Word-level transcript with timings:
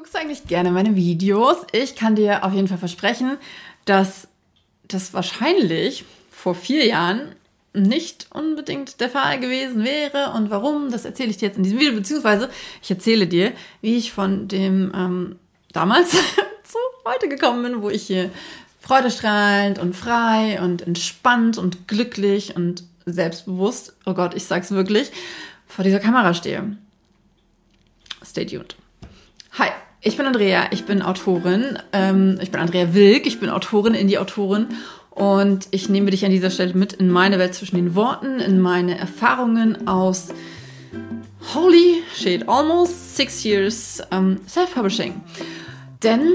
Guckst 0.00 0.14
du 0.14 0.18
eigentlich 0.18 0.46
gerne 0.46 0.70
meine 0.70 0.96
Videos? 0.96 1.58
Ich 1.72 1.94
kann 1.94 2.16
dir 2.16 2.42
auf 2.42 2.54
jeden 2.54 2.68
Fall 2.68 2.78
versprechen, 2.78 3.36
dass 3.84 4.28
das 4.88 5.12
wahrscheinlich 5.12 6.06
vor 6.30 6.54
vier 6.54 6.86
Jahren 6.86 7.34
nicht 7.74 8.28
unbedingt 8.32 8.98
der 9.02 9.10
Fall 9.10 9.38
gewesen 9.40 9.84
wäre. 9.84 10.32
Und 10.32 10.48
warum, 10.48 10.90
das 10.90 11.04
erzähle 11.04 11.28
ich 11.28 11.36
dir 11.36 11.48
jetzt 11.48 11.58
in 11.58 11.64
diesem 11.64 11.80
Video, 11.80 11.92
beziehungsweise 11.92 12.48
ich 12.82 12.90
erzähle 12.90 13.26
dir, 13.26 13.52
wie 13.82 13.98
ich 13.98 14.10
von 14.10 14.48
dem 14.48 14.90
ähm, 14.96 15.38
damals 15.74 16.12
zu 16.62 16.78
heute 17.04 17.28
gekommen 17.28 17.62
bin, 17.62 17.82
wo 17.82 17.90
ich 17.90 18.06
hier 18.06 18.30
freudestrahlend 18.80 19.78
und 19.78 19.94
frei 19.94 20.62
und 20.62 20.80
entspannt 20.80 21.58
und 21.58 21.88
glücklich 21.88 22.56
und 22.56 22.84
selbstbewusst, 23.04 23.94
oh 24.06 24.14
Gott, 24.14 24.32
ich 24.32 24.46
sag's 24.46 24.70
wirklich, 24.70 25.12
vor 25.66 25.84
dieser 25.84 26.00
Kamera 26.00 26.32
stehe. 26.32 26.78
Stay 28.24 28.46
tuned. 28.46 28.76
Hi, 29.58 29.68
ich 30.02 30.16
bin 30.16 30.26
Andrea, 30.26 30.64
ich 30.70 30.84
bin 30.84 31.02
Autorin. 31.02 31.78
Ähm, 31.92 32.38
ich 32.40 32.50
bin 32.50 32.60
Andrea 32.60 32.94
Wilk, 32.94 33.26
ich 33.26 33.40
bin 33.40 33.50
Autorin, 33.50 33.94
Indie-Autorin. 33.94 34.68
Und 35.10 35.68
ich 35.70 35.88
nehme 35.88 36.10
dich 36.10 36.24
an 36.24 36.30
dieser 36.30 36.50
Stelle 36.50 36.74
mit 36.74 36.94
in 36.94 37.10
meine 37.10 37.38
Welt 37.38 37.54
zwischen 37.54 37.76
den 37.76 37.94
Worten, 37.94 38.40
in 38.40 38.60
meine 38.60 38.98
Erfahrungen 38.98 39.86
aus 39.86 40.28
Holy 41.54 42.02
shit, 42.14 42.48
almost 42.48 43.16
six 43.16 43.44
years 43.44 44.02
um, 44.10 44.38
Self-Publishing. 44.46 45.20
Denn 46.02 46.32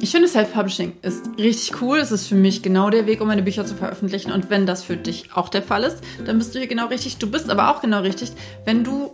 ich 0.00 0.10
finde, 0.12 0.28
Self-Publishing 0.28 0.94
ist 1.02 1.28
richtig 1.36 1.82
cool. 1.82 1.98
Es 1.98 2.12
ist 2.12 2.28
für 2.28 2.36
mich 2.36 2.62
genau 2.62 2.88
der 2.88 3.06
Weg, 3.06 3.20
um 3.20 3.26
meine 3.26 3.42
Bücher 3.42 3.66
zu 3.66 3.74
veröffentlichen. 3.74 4.32
Und 4.32 4.48
wenn 4.48 4.64
das 4.64 4.84
für 4.84 4.96
dich 4.96 5.34
auch 5.34 5.48
der 5.48 5.62
Fall 5.62 5.82
ist, 5.82 5.98
dann 6.24 6.38
bist 6.38 6.54
du 6.54 6.60
hier 6.60 6.68
genau 6.68 6.86
richtig. 6.86 7.18
Du 7.18 7.30
bist 7.30 7.50
aber 7.50 7.70
auch 7.70 7.82
genau 7.82 8.00
richtig, 8.00 8.30
wenn 8.64 8.84
du 8.84 9.10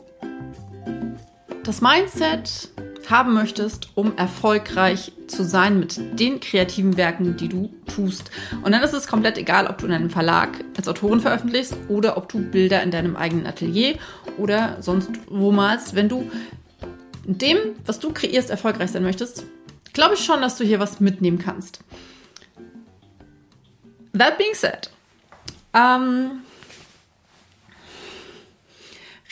das 1.65 1.81
Mindset 1.81 2.69
haben 3.11 3.35
möchtest, 3.35 3.89
um 3.95 4.17
erfolgreich 4.17 5.13
zu 5.27 5.45
sein 5.45 5.79
mit 5.79 6.19
den 6.19 6.41
kreativen 6.41 6.97
Werken, 6.97 7.37
die 7.37 7.49
du 7.49 7.73
tust. 7.95 8.31
Und 8.63 8.73
dann 8.73 8.83
ist 8.83 8.93
es 8.93 9.07
komplett 9.07 9.39
egal, 9.39 9.67
ob 9.67 9.79
du 9.79 9.87
in 9.87 9.93
einem 9.93 10.11
Verlag 10.11 10.65
als 10.77 10.89
Autorin 10.89 11.21
veröffentlichst 11.21 11.77
oder 11.89 12.17
ob 12.17 12.29
du 12.29 12.39
Bilder 12.39 12.83
in 12.83 12.91
deinem 12.91 13.17
eigenen 13.17 13.47
Atelier 13.47 13.99
oder 14.39 14.79
sonst 14.81 15.11
wo 15.29 15.53
malst. 15.53 15.95
Wenn 15.95 16.09
du 16.09 16.31
dem, 17.25 17.59
was 17.87 17.99
du 17.99 18.13
kreierst, 18.13 18.51
erfolgreich 18.51 18.91
sein 18.91 19.03
möchtest, 19.03 19.45
glaube 19.93 20.15
ich 20.15 20.25
schon, 20.25 20.41
dass 20.41 20.57
du 20.57 20.65
hier 20.65 20.81
was 20.81 21.01
mitnehmen 21.01 21.39
kannst. 21.39 21.81
That 24.17 24.39
being 24.39 24.55
said, 24.55 24.91
ähm, 25.73 26.43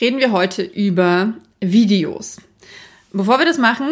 reden 0.01 0.19
wir 0.19 0.31
heute 0.31 0.63
über 0.63 1.33
Videos. 1.61 2.37
Bevor 3.13 3.37
wir 3.37 3.45
das 3.45 3.59
machen, 3.59 3.87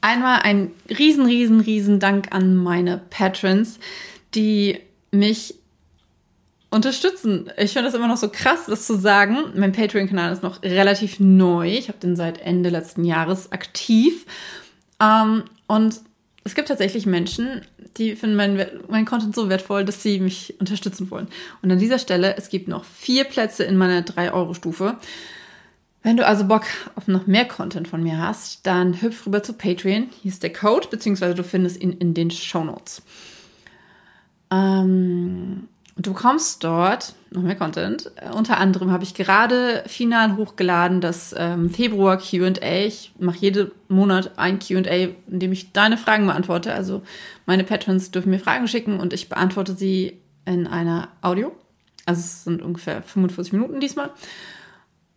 einmal 0.00 0.40
ein 0.42 0.72
riesen, 0.90 1.26
riesen, 1.26 1.60
riesen 1.60 2.00
Dank 2.00 2.32
an 2.32 2.56
meine 2.56 3.00
Patrons, 3.10 3.78
die 4.34 4.80
mich 5.12 5.54
unterstützen. 6.70 7.50
Ich 7.56 7.72
finde 7.72 7.88
das 7.88 7.94
immer 7.94 8.08
noch 8.08 8.16
so 8.16 8.28
krass, 8.28 8.66
das 8.66 8.86
zu 8.86 8.98
sagen. 8.98 9.36
Mein 9.54 9.72
Patreon-Kanal 9.72 10.32
ist 10.32 10.42
noch 10.42 10.62
relativ 10.62 11.20
neu. 11.20 11.68
Ich 11.68 11.88
habe 11.88 11.98
den 11.98 12.16
seit 12.16 12.40
Ende 12.40 12.68
letzten 12.68 13.04
Jahres 13.04 13.52
aktiv. 13.52 14.26
Ähm, 15.00 15.44
und 15.68 16.00
es 16.44 16.54
gibt 16.54 16.68
tatsächlich 16.68 17.06
Menschen, 17.06 17.62
die 17.96 18.14
finden 18.16 18.36
mein, 18.36 18.66
mein 18.88 19.04
Content 19.04 19.34
so 19.34 19.48
wertvoll, 19.48 19.84
dass 19.84 20.02
sie 20.02 20.20
mich 20.20 20.54
unterstützen 20.60 21.10
wollen. 21.10 21.28
Und 21.62 21.70
an 21.70 21.78
dieser 21.78 21.98
Stelle, 21.98 22.36
es 22.36 22.48
gibt 22.48 22.68
noch 22.68 22.84
vier 22.84 23.24
Plätze 23.24 23.64
in 23.64 23.76
meiner 23.76 24.02
3-Euro-Stufe. 24.02 24.96
Wenn 26.06 26.16
du 26.16 26.24
also 26.24 26.44
Bock 26.44 26.62
auf 26.94 27.08
noch 27.08 27.26
mehr 27.26 27.46
Content 27.46 27.88
von 27.88 28.00
mir 28.00 28.18
hast, 28.18 28.64
dann 28.64 29.02
hüpf 29.02 29.26
rüber 29.26 29.42
zu 29.42 29.54
Patreon. 29.54 30.06
Hier 30.22 30.30
ist 30.30 30.44
der 30.44 30.52
Code, 30.52 30.86
beziehungsweise 30.88 31.34
du 31.34 31.42
findest 31.42 31.82
ihn 31.82 31.90
in 31.90 32.14
den 32.14 32.30
Show 32.30 32.62
Notes. 32.62 33.02
Ähm, 34.52 35.66
du 35.96 36.12
bekommst 36.12 36.62
dort 36.62 37.16
noch 37.32 37.42
mehr 37.42 37.56
Content. 37.56 38.12
Unter 38.32 38.58
anderem 38.58 38.92
habe 38.92 39.02
ich 39.02 39.14
gerade 39.14 39.82
final 39.88 40.36
hochgeladen 40.36 41.00
das 41.00 41.34
ähm, 41.36 41.70
Februar 41.70 42.18
QA. 42.18 42.86
Ich 42.86 43.10
mache 43.18 43.38
jeden 43.38 43.72
Monat 43.88 44.38
ein 44.38 44.60
QA, 44.60 44.76
in 44.76 45.40
dem 45.40 45.50
ich 45.50 45.72
deine 45.72 45.98
Fragen 45.98 46.26
beantworte. 46.26 46.72
Also 46.72 47.02
meine 47.46 47.64
Patrons 47.64 48.12
dürfen 48.12 48.30
mir 48.30 48.38
Fragen 48.38 48.68
schicken 48.68 49.00
und 49.00 49.12
ich 49.12 49.28
beantworte 49.28 49.74
sie 49.74 50.20
in 50.44 50.68
einer 50.68 51.08
Audio. 51.20 51.50
Also 52.04 52.20
es 52.20 52.44
sind 52.44 52.62
ungefähr 52.62 53.02
45 53.02 53.54
Minuten 53.54 53.80
diesmal. 53.80 54.10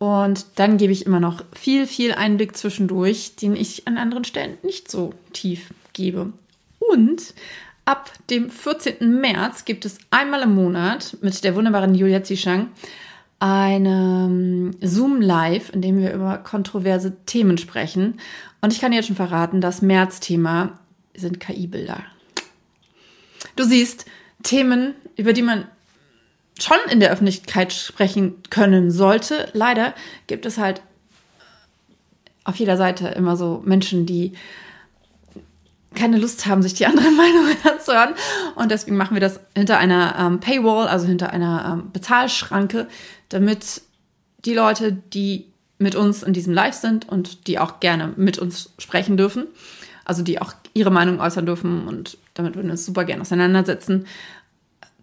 Und 0.00 0.46
dann 0.56 0.78
gebe 0.78 0.94
ich 0.94 1.04
immer 1.04 1.20
noch 1.20 1.44
viel, 1.52 1.86
viel 1.86 2.12
Einblick 2.12 2.56
zwischendurch, 2.56 3.36
den 3.36 3.54
ich 3.54 3.86
an 3.86 3.98
anderen 3.98 4.24
Stellen 4.24 4.56
nicht 4.62 4.90
so 4.90 5.12
tief 5.34 5.74
gebe. 5.92 6.32
Und 6.78 7.34
ab 7.84 8.10
dem 8.30 8.48
14. 8.48 9.20
März 9.20 9.66
gibt 9.66 9.84
es 9.84 9.98
einmal 10.08 10.40
im 10.40 10.54
Monat 10.54 11.18
mit 11.20 11.44
der 11.44 11.54
wunderbaren 11.54 11.94
Julia 11.94 12.22
Zishang 12.22 12.68
eine 13.40 14.28
ähm, 14.30 14.70
Zoom 14.80 15.20
Live, 15.20 15.68
in 15.68 15.82
dem 15.82 15.98
wir 15.98 16.14
über 16.14 16.38
kontroverse 16.38 17.16
Themen 17.26 17.58
sprechen. 17.58 18.20
Und 18.62 18.72
ich 18.72 18.80
kann 18.80 18.94
jetzt 18.94 19.06
schon 19.08 19.16
verraten, 19.16 19.60
das 19.60 19.82
März-Thema 19.82 20.78
sind 21.14 21.40
KI-Bilder. 21.40 22.02
Du 23.54 23.64
siehst 23.64 24.06
Themen, 24.42 24.94
über 25.16 25.34
die 25.34 25.42
man 25.42 25.66
schon 26.62 26.78
in 26.90 27.00
der 27.00 27.10
Öffentlichkeit 27.10 27.72
sprechen 27.72 28.42
können 28.50 28.90
sollte. 28.90 29.48
Leider 29.52 29.94
gibt 30.26 30.46
es 30.46 30.58
halt 30.58 30.82
auf 32.44 32.56
jeder 32.56 32.76
Seite 32.76 33.08
immer 33.08 33.36
so 33.36 33.62
Menschen, 33.64 34.06
die 34.06 34.32
keine 35.94 36.18
Lust 36.18 36.46
haben, 36.46 36.62
sich 36.62 36.74
die 36.74 36.86
andere 36.86 37.10
Meinung 37.10 37.44
anzuhören. 37.64 38.14
Und 38.54 38.70
deswegen 38.70 38.96
machen 38.96 39.14
wir 39.14 39.20
das 39.20 39.40
hinter 39.56 39.78
einer 39.78 40.14
ähm, 40.18 40.40
Paywall, 40.40 40.88
also 40.88 41.06
hinter 41.06 41.32
einer 41.32 41.72
ähm, 41.72 41.90
Bezahlschranke, 41.92 42.88
damit 43.28 43.82
die 44.44 44.54
Leute, 44.54 44.92
die 44.92 45.46
mit 45.78 45.94
uns 45.94 46.22
in 46.22 46.32
diesem 46.32 46.52
Live 46.52 46.74
sind 46.74 47.08
und 47.08 47.46
die 47.46 47.58
auch 47.58 47.80
gerne 47.80 48.12
mit 48.16 48.38
uns 48.38 48.72
sprechen 48.78 49.16
dürfen, 49.16 49.46
also 50.04 50.22
die 50.22 50.40
auch 50.40 50.52
ihre 50.74 50.90
Meinung 50.90 51.20
äußern 51.20 51.46
dürfen 51.46 51.88
und 51.88 52.18
damit 52.34 52.54
würden 52.54 52.66
wir 52.66 52.72
uns 52.72 52.84
super 52.84 53.04
gerne 53.04 53.22
auseinandersetzen, 53.22 54.06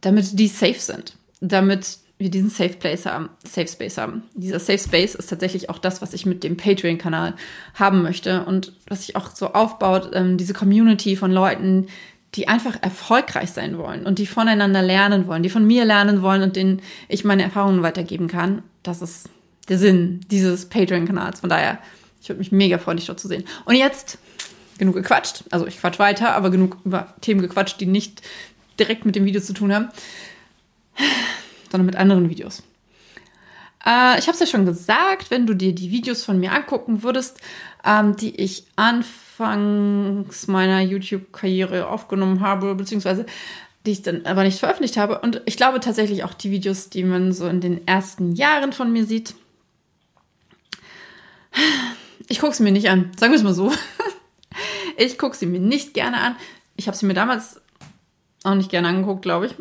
damit 0.02 0.40
die 0.40 0.48
safe 0.48 0.80
sind 0.80 1.18
damit 1.42 2.00
wir 2.20 2.32
diesen 2.32 2.50
Safe 2.50 2.74
Place 2.74 3.06
haben, 3.06 3.30
Safe 3.44 3.68
Space 3.68 3.98
haben. 3.98 4.24
Dieser 4.34 4.60
Safe 4.60 4.80
Space 4.80 5.14
ist 5.14 5.30
tatsächlich 5.30 5.70
auch 5.70 5.78
das, 5.78 6.02
was 6.02 6.14
ich 6.14 6.26
mit 6.26 6.44
dem 6.44 6.58
Patreon-Kanal 6.58 7.36
haben 7.76 8.02
möchte 8.02 8.44
und 8.46 8.74
was 8.88 9.06
sich 9.06 9.16
auch 9.16 9.36
so 9.36 9.54
aufbaut, 9.54 10.12
ähm, 10.14 10.38
diese 10.38 10.54
Community 10.54 11.16
von 11.16 11.32
Leuten, 11.32 11.88
die 12.34 12.48
einfach 12.48 12.78
erfolgreich 12.82 13.52
sein 13.52 13.78
wollen 13.78 14.06
und 14.06 14.20
die 14.20 14.26
voneinander 14.26 14.82
lernen 14.82 15.28
wollen, 15.28 15.44
die 15.44 15.50
von 15.50 15.66
mir 15.66 15.86
lernen 15.86 16.22
wollen 16.22 16.42
und 16.42 16.56
denen 16.56 16.82
ich 17.08 17.24
meine 17.24 17.44
Erfahrungen 17.44 17.84
weitergeben 17.84 18.28
kann. 18.28 18.64
Das 18.84 19.02
ist 19.02 19.30
der 19.70 19.78
Sinn 19.78 20.22
dieses 20.32 20.66
Patreon-Kanals. 20.66 21.42
Von 21.42 21.50
daher, 21.50 21.78
ich 22.22 22.30
würde 22.30 22.40
mich 22.40 22.52
mega 22.52 22.80
freuen, 22.80 22.98
dich 22.98 23.06
dort 23.06 23.20
zu 23.20 23.28
sehen. 23.28 23.44
Und 23.66 23.76
jetzt 23.76 24.18
genug 24.80 24.96
gequatscht. 24.96 25.44
Also 25.52 25.68
ich 25.68 25.80
quatsch 25.80 26.00
weiter, 26.00 26.36
aber 26.36 26.50
genug 26.50 26.78
über 26.84 27.14
Themen 27.22 27.42
gequatscht, 27.42 27.80
die 27.80 27.86
nicht 27.86 28.22
direkt 28.80 29.06
mit 29.06 29.16
dem 29.16 29.26
Video 29.26 29.42
zu 29.42 29.54
tun 29.54 29.74
haben 29.74 29.90
sondern 31.72 31.86
mit 31.86 31.96
anderen 31.96 32.30
Videos. 32.30 32.64
Äh, 33.86 34.20
ich 34.20 34.28
habe 34.28 34.34
es 34.34 34.40
ja 34.40 34.46
schon 34.46 34.66
gesagt, 34.66 35.32
wenn 35.32 35.48
du 35.48 35.54
dir 35.54 35.74
die 35.74 35.92
Videos 35.92 36.24
von 36.24 36.40
mir 36.40 36.52
angucken 36.52 37.04
würdest, 37.04 37.40
ähm, 37.86 38.16
die 38.16 38.36
ich 38.36 38.66
anfangs 38.76 40.48
meiner 40.48 40.82
YouTube-Karriere 40.82 41.88
aufgenommen 41.88 42.42
habe, 42.42 42.76
beziehungsweise 42.76 43.26
die 43.86 43.92
ich 43.92 44.02
dann 44.02 44.26
aber 44.26 44.44
nicht 44.44 44.60
veröffentlicht 44.60 44.98
habe. 44.98 45.20
Und 45.20 45.42
ich 45.46 45.56
glaube 45.56 45.80
tatsächlich 45.80 46.26
auch 46.26 46.34
die 46.34 46.52
Videos, 46.52 46.90
die 46.90 47.04
man 47.04 47.32
so 47.32 47.48
in 47.48 47.62
den 47.62 47.88
ersten 47.88 48.34
Jahren 48.34 48.74
von 48.74 48.92
mir 48.92 49.06
sieht. 49.06 49.36
Ich 52.28 52.40
gucke 52.40 52.54
sie 52.54 52.64
mir 52.64 52.74
nicht 52.74 52.90
an, 52.90 53.12
sagen 53.18 53.32
wir 53.32 53.38
es 53.38 53.44
mal 53.44 53.54
so. 53.54 53.72
Ich 55.00 55.20
gucke 55.20 55.38
sie 55.38 55.46
mir 55.46 55.60
nicht 55.60 55.94
gerne 55.94 56.20
an. 56.20 56.36
Ich 56.76 56.88
habe 56.88 56.98
sie 56.98 57.06
mir 57.06 57.14
damals 57.14 57.62
auch 58.44 58.56
nicht 58.56 58.72
gerne 58.72 58.88
angeguckt, 58.88 59.22
glaube 59.22 59.46
ich. 59.46 59.56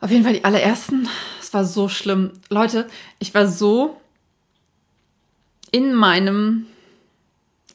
Auf 0.00 0.10
jeden 0.10 0.24
Fall 0.24 0.32
die 0.32 0.44
allerersten. 0.44 1.08
Es 1.40 1.52
war 1.52 1.64
so 1.64 1.88
schlimm. 1.88 2.32
Leute, 2.48 2.88
ich 3.18 3.34
war 3.34 3.46
so 3.46 4.00
in 5.70 5.94
meinem 5.94 6.66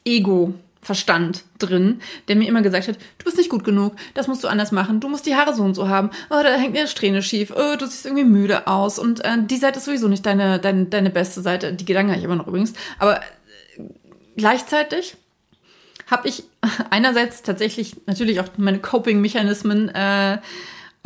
Ego-Verstand 0.04 1.44
drin, 1.58 2.00
der 2.28 2.36
mir 2.36 2.48
immer 2.48 2.62
gesagt 2.62 2.88
hat, 2.88 2.98
du 3.18 3.24
bist 3.24 3.38
nicht 3.38 3.48
gut 3.48 3.64
genug, 3.64 3.94
das 4.14 4.28
musst 4.28 4.44
du 4.44 4.48
anders 4.48 4.72
machen, 4.72 5.00
du 5.00 5.08
musst 5.08 5.26
die 5.26 5.34
Haare 5.34 5.54
so 5.54 5.62
und 5.62 5.74
so 5.74 5.88
haben, 5.88 6.10
oh, 6.30 6.42
da 6.42 6.54
hängt 6.56 6.76
eine 6.76 6.88
Strähne 6.88 7.22
schief, 7.22 7.52
oh, 7.56 7.76
du 7.76 7.86
siehst 7.86 8.04
irgendwie 8.04 8.24
müde 8.24 8.66
aus 8.66 8.98
und 8.98 9.24
äh, 9.24 9.38
die 9.42 9.56
Seite 9.56 9.78
ist 9.78 9.86
sowieso 9.86 10.08
nicht 10.08 10.26
deine, 10.26 10.58
deine, 10.58 10.86
deine 10.86 11.10
beste 11.10 11.40
Seite. 11.40 11.72
Die 11.72 11.84
Gedanken 11.84 12.10
habe 12.10 12.18
ich 12.18 12.24
immer 12.24 12.36
noch 12.36 12.48
übrigens. 12.48 12.74
Aber 12.98 13.18
äh, 13.18 13.22
gleichzeitig 14.36 15.16
habe 16.06 16.28
ich 16.28 16.44
einerseits 16.90 17.42
tatsächlich 17.42 17.96
natürlich 18.06 18.40
auch 18.40 18.48
meine 18.56 18.78
Coping-Mechanismen 18.78 19.88
äh, 19.88 20.38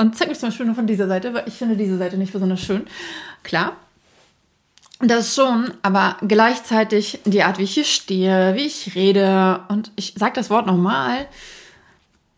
und 0.00 0.16
zeig 0.16 0.28
mich 0.28 0.38
zum 0.38 0.48
Beispiel 0.48 0.64
nur 0.64 0.74
von 0.74 0.86
dieser 0.86 1.06
Seite, 1.06 1.34
weil 1.34 1.46
ich 1.46 1.54
finde 1.54 1.76
diese 1.76 1.98
Seite 1.98 2.16
nicht 2.16 2.32
besonders 2.32 2.60
schön. 2.60 2.86
Klar. 3.42 3.76
Das 4.98 5.34
schon, 5.34 5.72
aber 5.82 6.16
gleichzeitig 6.26 7.20
die 7.24 7.42
Art, 7.42 7.58
wie 7.58 7.64
ich 7.64 7.74
hier 7.74 7.84
stehe, 7.84 8.54
wie 8.54 8.66
ich 8.66 8.94
rede 8.94 9.60
und 9.68 9.92
ich 9.96 10.14
sage 10.16 10.32
das 10.34 10.50
Wort 10.50 10.66
nochmal, 10.66 11.26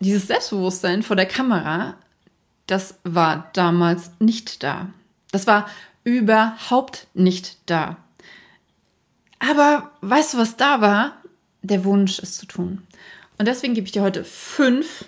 dieses 0.01 0.27
Selbstbewusstsein 0.27 1.03
vor 1.03 1.17
der 1.17 1.27
Kamera, 1.27 1.95
das 2.67 2.97
war 3.05 3.51
damals 3.53 4.11
nicht 4.19 4.63
da. 4.63 4.89
Das 5.31 5.47
war 5.47 5.69
überhaupt 6.05 7.07
nicht 7.15 7.59
da. 7.67 7.97
Aber 9.39 9.91
weißt 10.01 10.35
du, 10.35 10.39
was 10.39 10.57
da 10.57 10.81
war? 10.81 11.17
Der 11.63 11.85
Wunsch, 11.85 12.19
es 12.19 12.37
zu 12.37 12.47
tun. 12.47 12.83
Und 13.39 13.47
deswegen 13.47 13.75
gebe 13.75 13.87
ich 13.87 13.93
dir 13.93 14.03
heute 14.03 14.25
fünf 14.25 15.05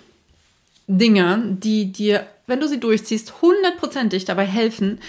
Dinge, 0.87 1.57
die 1.59 1.91
dir, 1.91 2.27
wenn 2.47 2.59
du 2.59 2.67
sie 2.67 2.79
durchziehst, 2.79 3.41
hundertprozentig 3.41 4.25
dabei 4.25 4.45
helfen, 4.45 4.99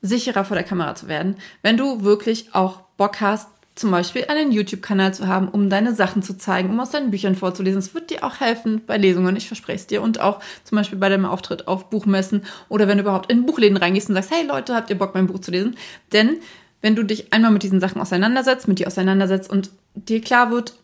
sicherer 0.00 0.44
vor 0.44 0.56
der 0.56 0.64
Kamera 0.64 0.94
zu 0.94 1.08
werden, 1.08 1.36
wenn 1.62 1.76
du 1.76 2.02
wirklich 2.02 2.54
auch 2.54 2.82
Bock 2.96 3.20
hast, 3.20 3.48
zum 3.78 3.90
Beispiel 3.92 4.24
einen 4.28 4.50
YouTube-Kanal 4.50 5.14
zu 5.14 5.28
haben, 5.28 5.48
um 5.48 5.70
deine 5.70 5.94
Sachen 5.94 6.22
zu 6.22 6.36
zeigen, 6.36 6.70
um 6.70 6.80
aus 6.80 6.90
deinen 6.90 7.12
Büchern 7.12 7.36
vorzulesen. 7.36 7.78
Es 7.78 7.94
wird 7.94 8.10
dir 8.10 8.24
auch 8.24 8.40
helfen 8.40 8.82
bei 8.86 8.96
Lesungen, 8.96 9.36
ich 9.36 9.46
verspreche 9.46 9.76
es 9.76 9.86
dir. 9.86 10.02
Und 10.02 10.20
auch 10.20 10.40
zum 10.64 10.76
Beispiel 10.76 10.98
bei 10.98 11.08
deinem 11.08 11.24
Auftritt 11.24 11.68
auf 11.68 11.88
Buchmessen 11.88 12.42
oder 12.68 12.88
wenn 12.88 12.98
du 12.98 13.04
überhaupt 13.04 13.30
in 13.30 13.46
Buchläden 13.46 13.76
reingehst 13.76 14.08
und 14.08 14.16
sagst, 14.16 14.32
hey 14.32 14.44
Leute, 14.44 14.74
habt 14.74 14.90
ihr 14.90 14.98
Bock, 14.98 15.14
mein 15.14 15.28
Buch 15.28 15.38
zu 15.38 15.52
lesen? 15.52 15.76
Denn 16.12 16.38
wenn 16.80 16.96
du 16.96 17.04
dich 17.04 17.32
einmal 17.32 17.52
mit 17.52 17.62
diesen 17.62 17.80
Sachen 17.80 18.00
auseinandersetzt, 18.00 18.66
mit 18.66 18.80
dir 18.80 18.88
auseinandersetzt 18.88 19.48
und 19.48 19.70
dir 19.94 20.20
klar 20.20 20.50
wird, 20.50 20.74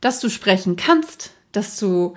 dass 0.00 0.20
du 0.20 0.30
sprechen 0.30 0.76
kannst, 0.76 1.30
dass 1.52 1.78
du 1.78 2.14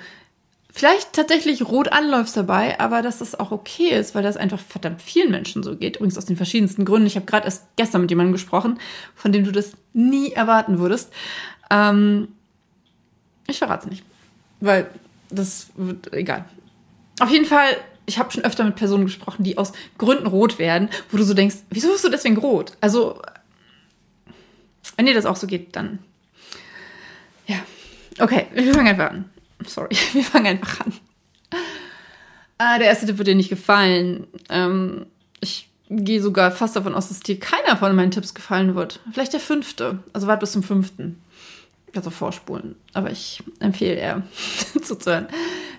vielleicht 0.75 1.13
tatsächlich 1.13 1.65
rot 1.65 1.93
anläufst 1.93 2.35
dabei, 2.35 2.77
aber 2.81 3.01
dass 3.01 3.19
das 3.19 3.39
auch 3.39 3.51
okay 3.51 3.97
ist, 3.97 4.13
weil 4.13 4.23
das 4.23 4.35
einfach 4.35 4.59
verdammt 4.59 5.01
vielen 5.01 5.31
Menschen 5.31 5.63
so 5.63 5.77
geht. 5.77 5.95
Übrigens 5.95 6.17
aus 6.17 6.25
den 6.25 6.35
verschiedensten 6.35 6.83
Gründen. 6.83 7.07
Ich 7.07 7.15
habe 7.15 7.25
gerade 7.25 7.45
erst 7.45 7.63
gestern 7.77 8.01
mit 8.01 8.09
jemandem 8.09 8.33
gesprochen, 8.33 8.77
von 9.15 9.31
dem 9.31 9.45
du 9.45 9.53
das 9.53 9.71
nie 9.93 10.33
erwarten 10.33 10.77
würdest. 10.77 11.13
Ähm, 11.71 12.27
ich 13.47 13.57
verrate 13.57 13.85
es 13.85 13.91
nicht, 13.91 14.03
weil 14.59 14.89
das 15.29 15.67
wird 15.75 16.11
egal. 16.13 16.43
Auf 17.21 17.29
jeden 17.29 17.45
Fall, 17.45 17.77
ich 18.05 18.19
habe 18.19 18.31
schon 18.33 18.43
öfter 18.43 18.65
mit 18.65 18.75
Personen 18.75 19.05
gesprochen, 19.05 19.45
die 19.45 19.57
aus 19.57 19.71
Gründen 19.97 20.27
rot 20.27 20.59
werden, 20.59 20.89
wo 21.09 21.15
du 21.15 21.23
so 21.23 21.33
denkst, 21.33 21.55
wieso 21.69 21.89
bist 21.89 22.03
du 22.03 22.09
deswegen 22.09 22.35
rot? 22.35 22.73
Also, 22.81 23.21
wenn 24.97 25.05
dir 25.05 25.13
das 25.13 25.25
auch 25.25 25.37
so 25.37 25.47
geht, 25.47 25.73
dann 25.77 25.99
ja. 27.47 27.59
Okay, 28.19 28.47
wir 28.53 28.73
fangen 28.73 28.89
einfach 28.89 29.11
an. 29.11 29.29
Sorry, 29.67 29.95
wir 30.13 30.23
fangen 30.23 30.47
einfach 30.47 30.85
an. 30.85 30.93
Ah, 32.57 32.77
der 32.77 32.87
erste 32.87 33.05
Tipp 33.05 33.17
wird 33.17 33.27
dir 33.27 33.35
nicht 33.35 33.49
gefallen. 33.49 34.27
Ähm, 34.49 35.07
ich 35.41 35.69
gehe 35.89 36.21
sogar 36.21 36.51
fast 36.51 36.75
davon 36.75 36.95
aus, 36.95 37.09
dass 37.09 37.19
dir 37.19 37.39
keiner 37.39 37.77
von 37.77 37.95
meinen 37.95 38.11
Tipps 38.11 38.33
gefallen 38.33 38.75
wird. 38.75 38.99
Vielleicht 39.11 39.33
der 39.33 39.39
fünfte. 39.39 39.99
Also 40.13 40.27
warte 40.27 40.41
bis 40.41 40.53
zum 40.53 40.63
fünften. 40.63 41.21
Also 41.93 42.09
vorspulen. 42.09 42.75
Aber 42.93 43.11
ich 43.11 43.43
empfehle 43.59 43.95
eher 43.95 44.23
zuzuhören. 44.81 45.27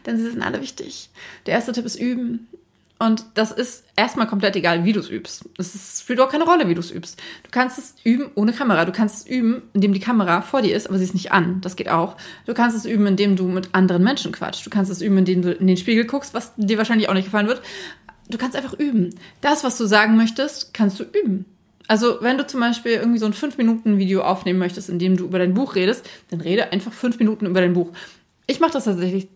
Denn 0.05 0.19
sie 0.19 0.31
sind 0.31 0.43
alle 0.43 0.61
wichtig. 0.61 1.11
Der 1.47 1.55
erste 1.55 1.73
Tipp 1.73 1.85
ist 1.85 1.97
üben. 1.97 2.47
Und 2.99 3.27
das 3.35 3.53
ist 3.53 3.85
erstmal 3.95 4.27
komplett 4.27 4.57
egal, 4.57 4.85
wie 4.85 4.95
du 4.95 5.01
es 5.01 5.11
übst. 5.11 5.45
Es 5.59 6.01
spielt 6.01 6.19
auch 6.19 6.31
keine 6.31 6.45
Rolle, 6.45 6.67
wie 6.67 6.75
du 6.75 6.81
es 6.81 6.91
übst. 6.91 7.21
Du 7.43 7.51
kannst 7.51 7.79
es 7.79 7.95
üben 8.05 8.31
ohne 8.35 8.55
Kamera. 8.55 8.87
Du 8.87 8.93
kannst 8.93 9.17
es 9.17 9.27
üben, 9.27 9.63
indem 9.75 9.93
die 9.93 10.01
Kamera 10.01 10.41
vor 10.41 10.63
dir 10.63 10.75
ist, 10.75 10.89
aber 10.89 10.97
sie 10.97 11.05
ist 11.05 11.13
nicht 11.13 11.31
an. 11.31 11.61
Das 11.61 11.77
geht 11.77 11.91
auch. 11.91 12.17
Du 12.47 12.55
kannst 12.55 12.75
es 12.75 12.87
üben, 12.87 13.07
indem 13.07 13.37
du 13.37 13.49
mit 13.49 13.75
anderen 13.75 14.03
Menschen 14.03 14.33
quatschst. 14.33 14.65
Du 14.65 14.71
kannst 14.71 14.91
es 14.91 15.03
üben, 15.03 15.19
indem 15.19 15.43
du 15.43 15.53
in 15.53 15.67
den 15.67 15.77
Spiegel 15.77 16.07
guckst, 16.07 16.33
was 16.33 16.55
dir 16.57 16.79
wahrscheinlich 16.79 17.11
auch 17.11 17.15
nicht 17.15 17.27
gefallen 17.27 17.49
wird. 17.49 17.61
Du 18.31 18.39
kannst 18.39 18.57
einfach 18.57 18.73
üben. 18.73 19.15
Das, 19.43 19.63
was 19.63 19.77
du 19.77 19.85
sagen 19.85 20.17
möchtest, 20.17 20.73
kannst 20.73 20.99
du 20.99 21.05
üben. 21.05 21.45
Also, 21.89 22.17
wenn 22.21 22.39
du 22.39 22.47
zum 22.47 22.61
Beispiel 22.61 22.93
irgendwie 22.93 23.19
so 23.19 23.27
ein 23.27 23.35
5-Minuten-Video 23.35 24.23
aufnehmen 24.23 24.59
möchtest, 24.59 24.89
in 24.89 24.99
dem 24.99 25.17
du 25.17 25.27
über 25.27 25.39
dein 25.39 25.55
Buch 25.55 25.75
redest, 25.75 26.09
dann 26.31 26.41
rede 26.41 26.73
einfach 26.73 26.93
5 26.93 27.19
Minuten 27.19 27.47
über 27.47 27.61
dein 27.61 27.75
Buch. 27.75 27.93
Ich 28.47 28.59
mache 28.59 28.73
das 28.73 28.85
tatsächlich 28.85 29.29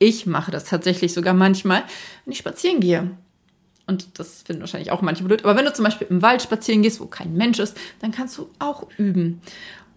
ich 0.00 0.26
mache 0.26 0.50
das 0.50 0.64
tatsächlich 0.64 1.12
sogar 1.12 1.34
manchmal, 1.34 1.84
wenn 2.24 2.32
ich 2.32 2.38
spazieren 2.38 2.80
gehe. 2.80 3.10
Und 3.86 4.18
das 4.18 4.42
finden 4.42 4.62
wahrscheinlich 4.62 4.90
auch 4.90 5.02
manche 5.02 5.22
blöd. 5.22 5.44
Aber 5.44 5.56
wenn 5.56 5.64
du 5.64 5.72
zum 5.72 5.84
Beispiel 5.84 6.06
im 6.08 6.22
Wald 6.22 6.42
spazieren 6.42 6.82
gehst, 6.82 7.00
wo 7.00 7.06
kein 7.06 7.34
Mensch 7.34 7.58
ist, 7.58 7.76
dann 8.00 8.10
kannst 8.10 8.38
du 8.38 8.48
auch 8.58 8.86
üben. 8.96 9.40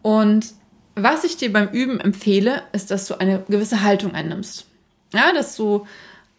Und 0.01 0.53
was 0.95 1.23
ich 1.23 1.37
dir 1.37 1.53
beim 1.53 1.69
Üben 1.69 1.99
empfehle, 1.99 2.63
ist, 2.73 2.91
dass 2.91 3.07
du 3.07 3.19
eine 3.19 3.43
gewisse 3.47 3.81
Haltung 3.81 4.13
einnimmst. 4.13 4.65
Ja, 5.13 5.31
dass 5.33 5.55
du 5.55 5.87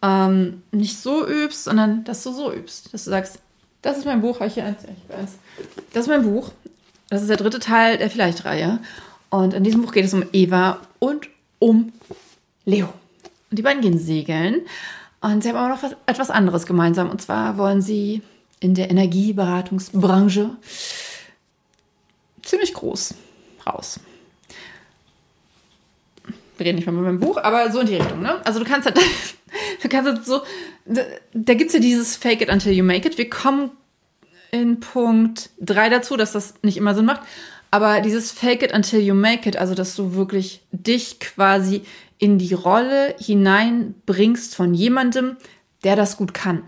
ähm, 0.01 0.61
nicht 0.71 0.97
so 0.99 1.27
übst, 1.27 1.63
sondern 1.63 2.03
dass 2.03 2.23
du 2.23 2.31
so 2.31 2.53
übst. 2.53 2.93
Dass 2.93 3.05
du 3.05 3.09
sagst, 3.09 3.39
das 3.81 3.97
ist 3.97 4.05
mein 4.05 4.21
Buch, 4.21 4.41
ich 4.41 4.53
hier 4.53 4.65
eins, 4.65 4.83
ich 4.83 5.15
weiß. 5.15 5.29
Das 5.93 6.03
ist 6.03 6.09
mein 6.09 6.23
Buch. 6.23 6.51
Das 7.09 7.21
ist 7.21 7.29
der 7.29 7.37
dritte 7.37 7.59
Teil 7.59 7.97
der 7.97 8.09
Vielleicht-Reihe. 8.09 8.79
Und 9.29 9.53
in 9.53 9.63
diesem 9.63 9.81
Buch 9.81 9.91
geht 9.91 10.05
es 10.05 10.13
um 10.13 10.23
Eva 10.33 10.81
und 10.99 11.29
um 11.59 11.93
Leo. 12.65 12.93
Und 13.49 13.59
die 13.59 13.63
beiden 13.63 13.81
gehen 13.81 13.97
segeln. 13.97 14.61
Und 15.21 15.43
sie 15.43 15.49
haben 15.49 15.57
auch 15.57 15.69
noch 15.69 15.83
was, 15.83 15.95
etwas 16.05 16.29
anderes 16.29 16.65
gemeinsam. 16.65 17.09
Und 17.09 17.21
zwar 17.21 17.57
wollen 17.57 17.81
sie 17.81 18.21
in 18.59 18.75
der 18.75 18.89
Energieberatungsbranche 18.89 20.51
ziemlich 22.43 22.73
groß 22.73 23.15
raus. 23.65 23.99
Wir 26.57 26.65
reden 26.67 26.77
nicht 26.77 26.85
mehr 26.85 26.93
mit 26.93 27.03
meinem 27.03 27.19
Buch, 27.19 27.37
aber 27.37 27.71
so 27.71 27.79
in 27.81 27.87
die 27.87 27.95
Richtung, 27.95 28.21
ne? 28.21 28.45
Also 28.45 28.59
du 28.59 28.65
kannst 28.65 28.85
halt, 28.85 28.97
du 29.81 29.89
kannst 29.89 30.09
halt 30.09 30.25
so, 30.25 30.41
da, 30.85 31.01
da 31.33 31.53
gibt 31.53 31.69
es 31.69 31.73
ja 31.73 31.79
dieses 31.79 32.15
Fake 32.15 32.41
it 32.41 32.49
until 32.49 32.71
you 32.71 32.83
make 32.83 33.07
it. 33.07 33.17
Wir 33.17 33.29
kommen 33.29 33.71
in 34.51 34.79
Punkt 34.79 35.49
3 35.59 35.89
dazu, 35.89 36.15
dass 36.15 36.31
das 36.31 36.55
nicht 36.61 36.77
immer 36.77 36.95
Sinn 36.95 37.05
macht. 37.05 37.21
Aber 37.71 37.99
dieses 37.99 38.31
Fake 38.31 38.63
it 38.63 38.73
until 38.73 39.01
you 39.01 39.13
make 39.13 39.49
it, 39.49 39.57
also 39.57 39.75
dass 39.75 39.95
du 39.95 40.13
wirklich 40.13 40.61
dich 40.71 41.19
quasi 41.19 41.81
in 42.17 42.37
die 42.37 42.53
Rolle 42.53 43.15
hineinbringst 43.19 44.55
von 44.55 44.73
jemandem, 44.73 45.37
der 45.83 45.95
das 45.95 46.17
gut 46.17 46.33
kann. 46.33 46.63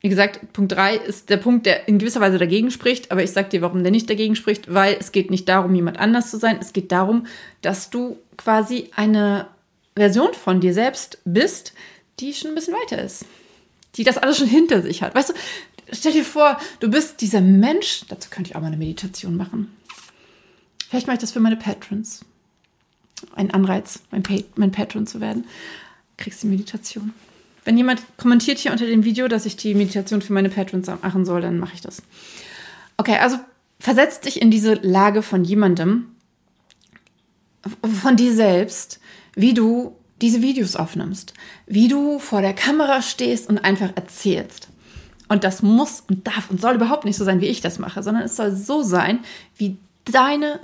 Wie 0.00 0.08
gesagt, 0.08 0.52
Punkt 0.52 0.72
3 0.72 0.96
ist 0.96 1.30
der 1.30 1.38
Punkt, 1.38 1.66
der 1.66 1.88
in 1.88 1.98
gewisser 1.98 2.20
Weise 2.20 2.38
dagegen 2.38 2.70
spricht, 2.70 3.10
aber 3.10 3.24
ich 3.24 3.32
sag 3.32 3.50
dir, 3.50 3.62
warum 3.62 3.82
der 3.82 3.90
nicht 3.90 4.08
dagegen 4.08 4.36
spricht, 4.36 4.72
weil 4.72 4.96
es 5.00 5.10
geht 5.10 5.30
nicht 5.30 5.48
darum, 5.48 5.74
jemand 5.74 5.98
anders 5.98 6.30
zu 6.30 6.38
sein, 6.38 6.58
es 6.60 6.72
geht 6.72 6.92
darum, 6.92 7.26
dass 7.62 7.90
du 7.90 8.18
quasi 8.36 8.90
eine 8.94 9.48
Version 9.96 10.34
von 10.34 10.60
dir 10.60 10.74
selbst 10.74 11.18
bist, 11.24 11.72
die 12.20 12.34
schon 12.34 12.50
ein 12.50 12.54
bisschen 12.54 12.74
weiter 12.74 13.02
ist. 13.02 13.24
Die 13.96 14.04
das 14.04 14.18
alles 14.18 14.36
schon 14.36 14.46
hinter 14.46 14.82
sich 14.82 15.02
hat. 15.02 15.14
Weißt 15.14 15.30
du, 15.30 15.34
stell 15.90 16.12
dir 16.12 16.24
vor, 16.24 16.60
du 16.80 16.90
bist 16.90 17.20
dieser 17.22 17.40
Mensch, 17.40 18.02
dazu 18.08 18.28
könnte 18.30 18.50
ich 18.50 18.56
auch 18.56 18.60
mal 18.60 18.68
eine 18.68 18.76
Meditation 18.76 19.36
machen. 19.36 19.74
Vielleicht 20.88 21.06
mache 21.06 21.14
ich 21.14 21.20
das 21.20 21.32
für 21.32 21.40
meine 21.40 21.56
Patrons 21.56 22.24
ein 23.34 23.50
Anreiz, 23.50 24.00
mein, 24.10 24.22
pa 24.22 24.34
mein 24.56 24.72
Patron 24.72 25.06
zu 25.06 25.20
werden, 25.20 25.44
kriegst 26.16 26.42
du 26.42 26.48
die 26.48 26.52
Meditation. 26.52 27.12
Wenn 27.64 27.76
jemand 27.76 28.00
kommentiert 28.16 28.58
hier 28.58 28.72
unter 28.72 28.86
dem 28.86 29.04
Video, 29.04 29.28
dass 29.28 29.46
ich 29.46 29.56
die 29.56 29.74
Meditation 29.74 30.22
für 30.22 30.32
meine 30.32 30.50
Patrons 30.50 30.86
machen 31.02 31.24
soll, 31.24 31.40
dann 31.40 31.58
mache 31.58 31.74
ich 31.74 31.80
das. 31.80 32.02
Okay, 32.96 33.16
also 33.16 33.38
versetz 33.80 34.20
dich 34.20 34.40
in 34.40 34.50
diese 34.50 34.74
Lage 34.74 35.22
von 35.22 35.44
jemandem, 35.44 36.06
von 37.82 38.16
dir 38.16 38.32
selbst, 38.32 39.00
wie 39.34 39.52
du 39.52 39.96
diese 40.22 40.42
Videos 40.42 40.76
aufnimmst, 40.76 41.34
wie 41.66 41.88
du 41.88 42.18
vor 42.18 42.40
der 42.40 42.54
Kamera 42.54 43.02
stehst 43.02 43.48
und 43.48 43.58
einfach 43.58 43.90
erzählst. 43.96 44.68
Und 45.28 45.44
das 45.44 45.62
muss 45.62 46.04
und 46.08 46.26
darf 46.26 46.50
und 46.50 46.60
soll 46.60 46.76
überhaupt 46.76 47.04
nicht 47.04 47.16
so 47.16 47.24
sein, 47.24 47.40
wie 47.40 47.46
ich 47.46 47.60
das 47.60 47.78
mache, 47.78 48.02
sondern 48.02 48.22
es 48.22 48.36
soll 48.36 48.54
so 48.54 48.82
sein, 48.82 49.20
wie 49.56 49.76
deine 50.12 50.60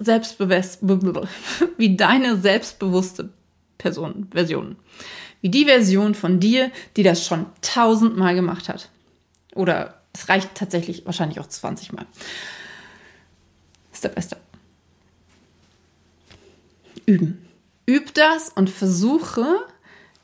wie 1.77 1.97
deine 1.97 2.37
selbstbewusste 2.39 3.31
Person, 3.79 4.29
Version. 4.31 4.77
Wie 5.41 5.51
die 5.51 5.65
Version 5.65 6.15
von 6.15 6.41
dir, 6.41 6.71
die 6.97 7.03
das 7.03 7.27
schon 7.27 7.47
tausendmal 7.61 8.35
gemacht 8.35 8.69
hat. 8.69 8.91
Oder 9.55 10.01
es 10.13 10.29
reicht 10.29 10.55
tatsächlich 10.55 11.05
wahrscheinlich 11.05 11.41
auch 11.41 11.49
20 11.49 11.93
Mal. 11.93 12.07
Step 13.93 14.15
by 14.15 14.23
Step. 14.23 14.41
Üben. 17.07 17.45
Üb 17.89 18.15
das 18.15 18.51
und 18.51 18.71
versuche, 18.71 19.45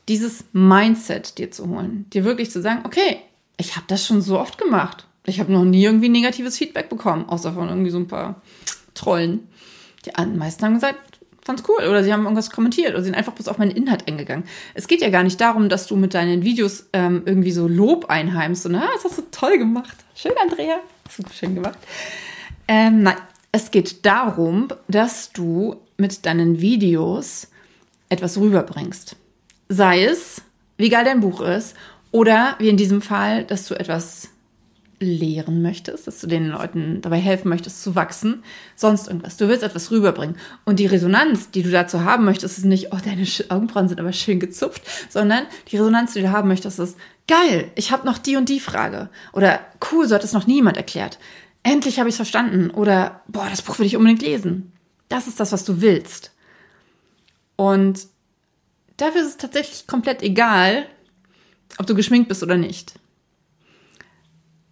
dieses 0.07 0.45
Mindset 0.53 1.37
dir 1.37 1.51
zu 1.51 1.67
holen. 1.67 2.05
Dir 2.13 2.23
wirklich 2.23 2.51
zu 2.51 2.61
sagen, 2.61 2.81
okay, 2.85 3.17
ich 3.57 3.75
habe 3.75 3.85
das 3.87 4.05
schon 4.05 4.21
so 4.21 4.39
oft 4.39 4.57
gemacht. 4.57 5.05
Ich 5.25 5.39
habe 5.39 5.51
noch 5.51 5.65
nie 5.65 5.83
irgendwie 5.83 6.09
negatives 6.09 6.57
Feedback 6.57 6.89
bekommen, 6.89 7.27
außer 7.27 7.53
von 7.53 7.67
irgendwie 7.67 7.91
so 7.91 7.99
ein 7.99 8.07
paar 8.07 8.41
Trollen. 8.93 9.47
Die 10.05 10.11
meisten 10.37 10.63
haben 10.63 10.75
gesagt, 10.75 11.19
fand's 11.43 11.63
cool 11.67 11.87
oder 11.87 12.03
sie 12.03 12.13
haben 12.13 12.23
irgendwas 12.23 12.51
kommentiert 12.51 12.93
oder 12.93 13.03
sind 13.03 13.15
einfach 13.15 13.33
bloß 13.33 13.47
auf 13.47 13.57
meinen 13.57 13.71
Inhalt 13.71 14.07
eingegangen. 14.07 14.43
Es 14.75 14.87
geht 14.87 15.01
ja 15.01 15.09
gar 15.09 15.23
nicht 15.23 15.41
darum, 15.41 15.67
dass 15.67 15.87
du 15.87 15.95
mit 15.95 16.13
deinen 16.13 16.43
Videos 16.43 16.87
ähm, 16.93 17.23
irgendwie 17.25 17.51
so 17.51 17.67
Lob 17.67 18.05
einheimst 18.09 18.65
und, 18.65 18.75
ah, 18.75 18.89
das 18.93 19.05
hast 19.05 19.17
du 19.17 19.23
toll 19.31 19.57
gemacht. 19.57 19.97
Schön, 20.15 20.33
Andrea. 20.41 20.77
Hast 21.07 21.19
du 21.19 21.23
schön 21.33 21.55
gemacht. 21.55 21.79
Ähm, 22.67 23.01
nein, 23.01 23.17
es 23.51 23.71
geht 23.71 24.05
darum, 24.05 24.67
dass 24.87 25.31
du 25.31 25.77
mit 25.97 26.25
deinen 26.25 26.61
Videos 26.61 27.47
etwas 28.09 28.37
rüberbringst. 28.37 29.15
Sei 29.69 30.03
es, 30.03 30.41
wie 30.77 30.89
geil 30.89 31.05
dein 31.05 31.19
Buch 31.19 31.41
ist 31.41 31.75
oder 32.11 32.55
wie 32.59 32.69
in 32.69 32.77
diesem 32.77 33.01
Fall, 33.01 33.43
dass 33.43 33.67
du 33.67 33.73
etwas 33.73 34.29
lehren 34.99 35.61
möchtest, 35.61 36.07
dass 36.07 36.19
du 36.19 36.27
den 36.27 36.47
Leuten 36.47 37.01
dabei 37.01 37.17
helfen 37.17 37.49
möchtest 37.49 37.81
zu 37.81 37.95
wachsen, 37.95 38.43
sonst 38.75 39.07
irgendwas. 39.07 39.37
Du 39.37 39.47
willst 39.47 39.63
etwas 39.63 39.91
rüberbringen. 39.91 40.35
Und 40.65 40.79
die 40.79 40.85
Resonanz, 40.85 41.51
die 41.51 41.63
du 41.63 41.71
dazu 41.71 42.03
haben 42.03 42.25
möchtest, 42.25 42.57
ist 42.57 42.65
nicht, 42.65 42.93
oh, 42.93 42.97
deine 43.03 43.25
Augenbrauen 43.49 43.87
sind 43.87 43.99
aber 43.99 44.13
schön 44.13 44.39
gezupft, 44.39 44.83
sondern 45.09 45.45
die 45.69 45.77
Resonanz, 45.77 46.13
die 46.13 46.21
du 46.21 46.31
haben 46.31 46.49
möchtest, 46.49 46.79
ist, 46.79 46.97
geil, 47.27 47.71
ich 47.75 47.91
habe 47.91 48.05
noch 48.05 48.17
die 48.17 48.35
und 48.35 48.49
die 48.49 48.59
Frage. 48.59 49.09
Oder 49.33 49.59
cool, 49.91 50.07
so 50.07 50.15
hat 50.15 50.23
es 50.23 50.33
noch 50.33 50.47
niemand 50.47 50.77
erklärt. 50.77 51.19
Endlich 51.63 51.99
habe 51.99 52.09
ich 52.09 52.13
es 52.13 52.17
verstanden. 52.17 52.69
Oder, 52.71 53.21
boah, 53.27 53.47
das 53.49 53.61
Buch 53.61 53.79
will 53.79 53.85
ich 53.85 53.95
unbedingt 53.95 54.21
lesen. 54.21 54.71
Das 55.07 55.27
ist 55.27 55.39
das, 55.39 55.51
was 55.51 55.63
du 55.63 55.81
willst. 55.81 56.31
Und 57.55 58.07
dafür 58.97 59.21
ist 59.21 59.27
es 59.27 59.37
tatsächlich 59.37 59.87
komplett 59.87 60.21
egal, 60.21 60.85
ob 61.77 61.87
du 61.87 61.95
geschminkt 61.95 62.29
bist 62.29 62.43
oder 62.43 62.57
nicht. 62.57 62.93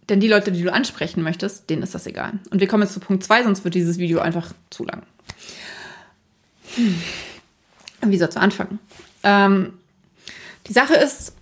Denn 0.08 0.20
die 0.20 0.28
Leute, 0.28 0.52
die 0.52 0.62
du 0.62 0.72
ansprechen 0.72 1.22
möchtest, 1.22 1.68
denen 1.68 1.82
ist 1.82 1.94
das 1.94 2.06
egal. 2.06 2.38
Und 2.50 2.60
wir 2.60 2.68
kommen 2.68 2.82
jetzt 2.82 2.94
zu 2.94 3.00
Punkt 3.00 3.24
2, 3.24 3.44
sonst 3.44 3.64
wird 3.64 3.74
dieses 3.74 3.98
Video 3.98 4.20
einfach 4.20 4.52
zu 4.70 4.84
lang. 4.84 5.02
Hm. 6.76 7.02
Wie 8.06 8.18
soll 8.18 8.30
zu 8.30 8.40
anfangen? 8.40 8.78
Ähm, 9.22 9.74
die 10.66 10.72
Sache 10.72 10.94
ist, 10.94 11.34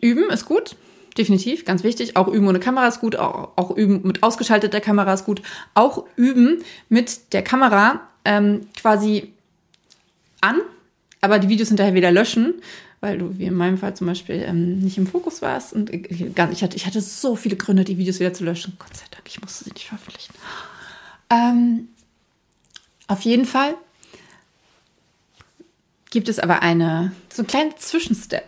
üben 0.00 0.30
ist 0.30 0.46
gut, 0.46 0.76
definitiv, 1.18 1.64
ganz 1.64 1.82
wichtig. 1.82 2.16
Auch 2.16 2.28
üben 2.28 2.46
ohne 2.48 2.60
Kamera 2.60 2.86
ist 2.88 3.00
gut, 3.00 3.16
auch, 3.16 3.52
auch 3.56 3.76
üben 3.76 4.00
mit 4.04 4.22
ausgeschalteter 4.22 4.80
Kamera 4.80 5.12
ist 5.12 5.24
gut. 5.24 5.42
Auch 5.74 6.04
üben 6.16 6.62
mit 6.88 7.32
der 7.32 7.42
Kamera 7.42 8.00
ähm, 8.24 8.68
quasi 8.80 9.32
an, 10.40 10.60
aber 11.20 11.38
die 11.38 11.48
Videos 11.48 11.68
hinterher 11.68 11.94
wieder 11.94 12.12
löschen, 12.12 12.54
weil 13.00 13.18
du, 13.18 13.38
wie 13.38 13.44
in 13.44 13.54
meinem 13.54 13.78
Fall 13.78 13.94
zum 13.96 14.06
Beispiel, 14.06 14.42
ähm, 14.46 14.80
nicht 14.80 14.98
im 14.98 15.06
Fokus 15.06 15.42
warst. 15.42 15.72
Und 15.72 15.90
ich, 15.90 16.10
ich, 16.10 16.62
hatte, 16.62 16.76
ich 16.76 16.86
hatte 16.86 17.00
so 17.00 17.36
viele 17.36 17.56
Gründe, 17.56 17.84
die 17.84 17.98
Videos 17.98 18.20
wieder 18.20 18.34
zu 18.34 18.44
löschen. 18.44 18.76
Gott 18.78 18.96
sei 18.96 19.04
Dank, 19.10 19.24
ich 19.26 19.40
musste 19.40 19.64
sie 19.64 19.70
nicht 19.70 19.86
veröffentlichen. 19.86 20.34
Ähm, 21.30 21.88
auf 23.06 23.20
jeden 23.22 23.44
Fall 23.44 23.74
gibt 26.10 26.28
es 26.28 26.38
aber 26.38 26.62
eine, 26.62 27.12
so 27.32 27.42
einen 27.42 27.48
kleinen 27.48 27.76
Zwischenstep 27.76 28.44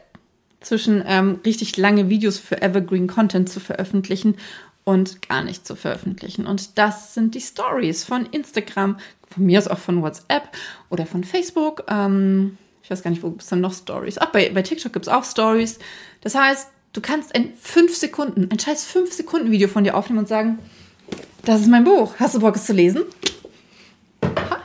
zwischen 0.61 1.03
ähm, 1.07 1.41
richtig 1.45 1.77
lange 1.77 2.09
Videos 2.09 2.39
für 2.39 2.61
Evergreen 2.61 3.07
Content 3.07 3.49
zu 3.49 3.61
veröffentlichen 3.61 4.37
und 4.85 5.27
gar 5.29 5.43
nicht 5.43 5.67
zu 5.67 5.77
veröffentlichen. 5.77 6.47
Und 6.47 6.79
das 6.79 7.15
sind 7.15 7.35
die 7.35 7.41
Stories 7.41 8.05
von 8.05 8.27
Instagram, 8.27 8.99
von 9.29 9.47
mir 9.47 9.59
aus 9.59 9.69
auch 9.69 9.79
von 9.79 10.03
WhatsApp 10.03 10.49
oder 10.89 11.07
von 11.07 11.25
Facebook. 11.25 11.85
Ähm, 11.89 12.59
ich 12.91 12.99
weiß 12.99 13.05
gar 13.05 13.13
nicht, 13.13 13.23
wo 13.23 13.31
gibt 13.31 13.43
es 13.43 13.49
dann 13.49 13.61
noch 13.61 13.73
Stories? 13.73 14.19
Ach, 14.19 14.33
bei, 14.33 14.51
bei 14.51 14.63
TikTok 14.63 14.93
gibt 14.93 15.07
es 15.07 15.13
auch 15.13 15.23
Stories. 15.23 15.79
Das 16.23 16.35
heißt, 16.35 16.67
du 16.93 17.01
kannst 17.01 17.31
in 17.31 17.55
fünf 17.55 17.95
Sekunden, 17.95 18.49
ein 18.51 18.59
scheiß 18.59 18.85
fünf 18.85 19.13
Sekunden 19.13 19.53
Video 19.53 19.69
von 19.69 19.85
dir 19.85 19.97
aufnehmen 19.97 20.19
und 20.19 20.27
sagen, 20.27 20.59
das 21.45 21.61
ist 21.61 21.69
mein 21.69 21.85
Buch. 21.85 22.15
Hast 22.19 22.35
du 22.35 22.41
Bock, 22.41 22.57
es 22.57 22.67
zu 22.67 22.73
lesen? 22.73 23.05
Ha. 24.25 24.61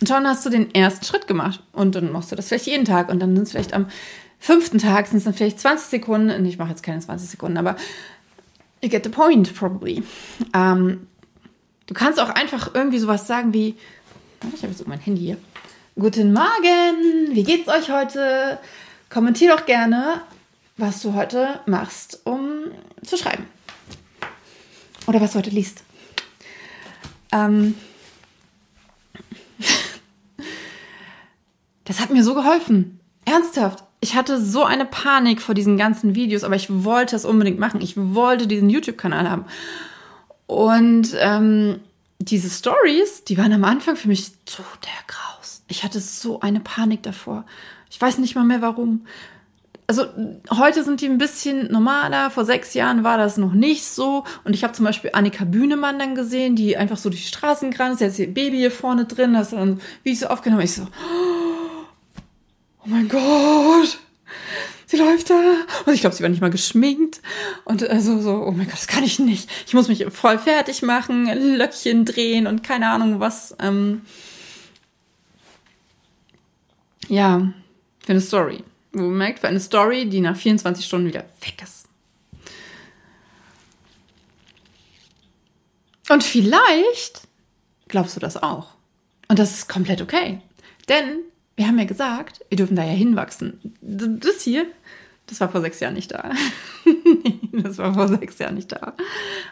Und 0.00 0.08
schon 0.08 0.26
hast 0.26 0.44
du 0.44 0.50
den 0.50 0.74
ersten 0.74 1.04
Schritt 1.04 1.28
gemacht. 1.28 1.62
Und 1.70 1.94
dann 1.94 2.10
machst 2.10 2.32
du 2.32 2.36
das 2.36 2.48
vielleicht 2.48 2.66
jeden 2.66 2.86
Tag. 2.86 3.08
Und 3.08 3.20
dann 3.20 3.36
sind 3.36 3.44
es 3.44 3.52
vielleicht 3.52 3.72
am 3.72 3.86
fünften 4.40 4.78
Tag, 4.78 5.06
sind 5.06 5.18
es 5.18 5.24
dann 5.24 5.34
vielleicht 5.34 5.60
20 5.60 5.86
Sekunden. 5.86 6.30
Und 6.30 6.44
ich 6.44 6.58
mache 6.58 6.70
jetzt 6.70 6.82
keine 6.82 6.98
20 6.98 7.30
Sekunden, 7.30 7.56
aber 7.56 7.76
you 8.82 8.88
get 8.88 9.04
the 9.04 9.10
point, 9.10 9.54
probably. 9.54 10.02
Ähm, 10.54 11.06
du 11.86 11.94
kannst 11.94 12.18
auch 12.18 12.30
einfach 12.30 12.74
irgendwie 12.74 12.98
sowas 12.98 13.28
sagen 13.28 13.54
wie, 13.54 13.76
ich 14.52 14.62
habe 14.64 14.72
jetzt 14.72 14.88
mein 14.88 14.98
Handy 14.98 15.20
hier. 15.20 15.36
Guten 16.00 16.32
Morgen, 16.32 17.34
wie 17.34 17.42
geht's 17.42 17.68
euch 17.68 17.90
heute? 17.90 18.58
Kommentier 19.10 19.54
doch 19.54 19.66
gerne, 19.66 20.22
was 20.78 21.02
du 21.02 21.12
heute 21.12 21.60
machst, 21.66 22.22
um 22.24 22.70
zu 23.04 23.18
schreiben. 23.18 23.44
Oder 25.06 25.20
was 25.20 25.32
du 25.32 25.40
heute 25.40 25.50
liest. 25.50 25.82
Ähm 27.32 27.74
das 31.84 32.00
hat 32.00 32.08
mir 32.08 32.24
so 32.24 32.34
geholfen. 32.34 32.98
Ernsthaft. 33.26 33.84
Ich 34.00 34.14
hatte 34.14 34.40
so 34.40 34.64
eine 34.64 34.86
Panik 34.86 35.42
vor 35.42 35.54
diesen 35.54 35.76
ganzen 35.76 36.14
Videos, 36.14 36.44
aber 36.44 36.56
ich 36.56 36.68
wollte 36.70 37.14
es 37.14 37.26
unbedingt 37.26 37.58
machen. 37.58 37.82
Ich 37.82 37.92
wollte 37.98 38.46
diesen 38.46 38.70
YouTube-Kanal 38.70 39.28
haben. 39.28 39.44
Und 40.46 41.10
ähm, 41.18 41.80
diese 42.18 42.48
Stories, 42.48 43.24
die 43.24 43.36
waren 43.36 43.52
am 43.52 43.64
Anfang 43.64 43.96
für 43.96 44.08
mich 44.08 44.32
so 44.48 44.62
der 44.82 45.04
Graus. 45.06 45.29
Ich 45.70 45.84
hatte 45.84 46.00
so 46.00 46.40
eine 46.40 46.60
Panik 46.60 47.04
davor. 47.04 47.46
Ich 47.90 48.00
weiß 48.00 48.18
nicht 48.18 48.34
mal 48.34 48.44
mehr 48.44 48.60
warum. 48.60 49.06
Also 49.86 50.04
heute 50.50 50.84
sind 50.84 51.00
die 51.00 51.06
ein 51.06 51.18
bisschen 51.18 51.70
normaler. 51.70 52.30
Vor 52.30 52.44
sechs 52.44 52.74
Jahren 52.74 53.04
war 53.04 53.18
das 53.18 53.36
noch 53.36 53.52
nicht 53.52 53.84
so. 53.84 54.24
Und 54.44 54.54
ich 54.54 54.64
habe 54.64 54.72
zum 54.72 54.84
Beispiel 54.84 55.10
Annika 55.14 55.44
Bühnemann 55.44 55.98
dann 55.98 56.16
gesehen, 56.16 56.56
die 56.56 56.76
einfach 56.76 56.96
so 56.96 57.08
durch 57.08 57.22
die 57.22 57.28
Straßen 57.28 57.70
gerannt 57.70 57.94
ist. 57.94 58.00
Jetzt 58.00 58.18
ihr 58.18 58.34
Baby 58.34 58.58
hier 58.58 58.70
vorne 58.72 59.04
drin, 59.04 59.32
das 59.32 59.50
dann 59.50 59.80
wie 60.02 60.10
ich 60.10 60.18
so 60.18 60.26
aufgenommen. 60.26 60.62
Ich 60.62 60.74
so, 60.74 60.82
oh 62.84 62.86
mein 62.86 63.08
Gott, 63.08 63.98
sie 64.86 64.96
läuft 64.96 65.30
da. 65.30 65.40
Und 65.86 65.94
ich 65.94 66.00
glaube, 66.00 66.16
sie 66.16 66.22
war 66.24 66.30
nicht 66.30 66.42
mal 66.42 66.50
geschminkt. 66.50 67.20
Und 67.64 67.88
also 67.88 68.20
so, 68.20 68.44
oh 68.44 68.50
mein 68.50 68.66
Gott, 68.66 68.74
das 68.74 68.88
kann 68.88 69.04
ich 69.04 69.20
nicht. 69.20 69.48
Ich 69.68 69.74
muss 69.74 69.86
mich 69.86 70.04
voll 70.10 70.38
fertig 70.38 70.82
machen, 70.82 71.26
Löckchen 71.56 72.04
drehen 72.04 72.48
und 72.48 72.64
keine 72.64 72.90
Ahnung 72.90 73.20
was. 73.20 73.56
Ähm 73.60 74.02
ja, 77.08 77.52
für 78.04 78.12
eine 78.12 78.20
Story. 78.20 78.62
Wo 78.92 79.02
man 79.02 79.18
merkt, 79.18 79.38
für 79.40 79.48
eine 79.48 79.60
Story, 79.60 80.08
die 80.08 80.20
nach 80.20 80.36
24 80.36 80.84
Stunden 80.84 81.06
wieder 81.06 81.24
weg 81.42 81.62
ist. 81.62 81.86
Und 86.08 86.24
vielleicht 86.24 87.22
glaubst 87.86 88.16
du 88.16 88.20
das 88.20 88.36
auch. 88.36 88.74
Und 89.28 89.38
das 89.38 89.52
ist 89.52 89.68
komplett 89.68 90.02
okay. 90.02 90.40
Denn 90.88 91.20
wir 91.54 91.68
haben 91.68 91.78
ja 91.78 91.84
gesagt, 91.84 92.44
wir 92.48 92.56
dürfen 92.56 92.74
da 92.74 92.82
ja 92.82 92.92
hinwachsen. 92.92 93.60
Das 93.80 94.40
hier, 94.40 94.66
das 95.26 95.40
war 95.40 95.50
vor 95.50 95.60
sechs 95.60 95.78
Jahren 95.78 95.94
nicht 95.94 96.10
da. 96.10 96.32
das 97.52 97.78
war 97.78 97.94
vor 97.94 98.08
sechs 98.08 98.38
Jahren 98.38 98.56
nicht 98.56 98.72
da. 98.72 98.94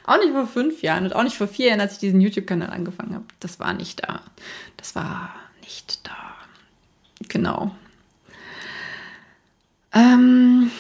Auch 0.05 0.19
nicht 0.19 0.33
vor 0.33 0.49
fünf 0.49 0.83
Jahren 0.83 1.05
und 1.05 1.15
auch 1.15 1.23
nicht 1.23 1.37
vor 1.37 1.47
vier 1.47 1.69
Jahren, 1.69 1.81
als 1.81 1.93
ich 1.93 1.99
diesen 1.99 2.21
YouTube-Kanal 2.21 2.71
angefangen 2.71 3.15
habe. 3.15 3.27
Das 3.39 3.61
war 3.61 3.73
nicht 3.73 4.03
da. 4.03 4.23
Das 4.77 4.97
war 4.97 5.33
nicht 5.63 6.01
da. 6.09 6.28
Genau. 7.29 7.75
Ähm, 9.93 10.71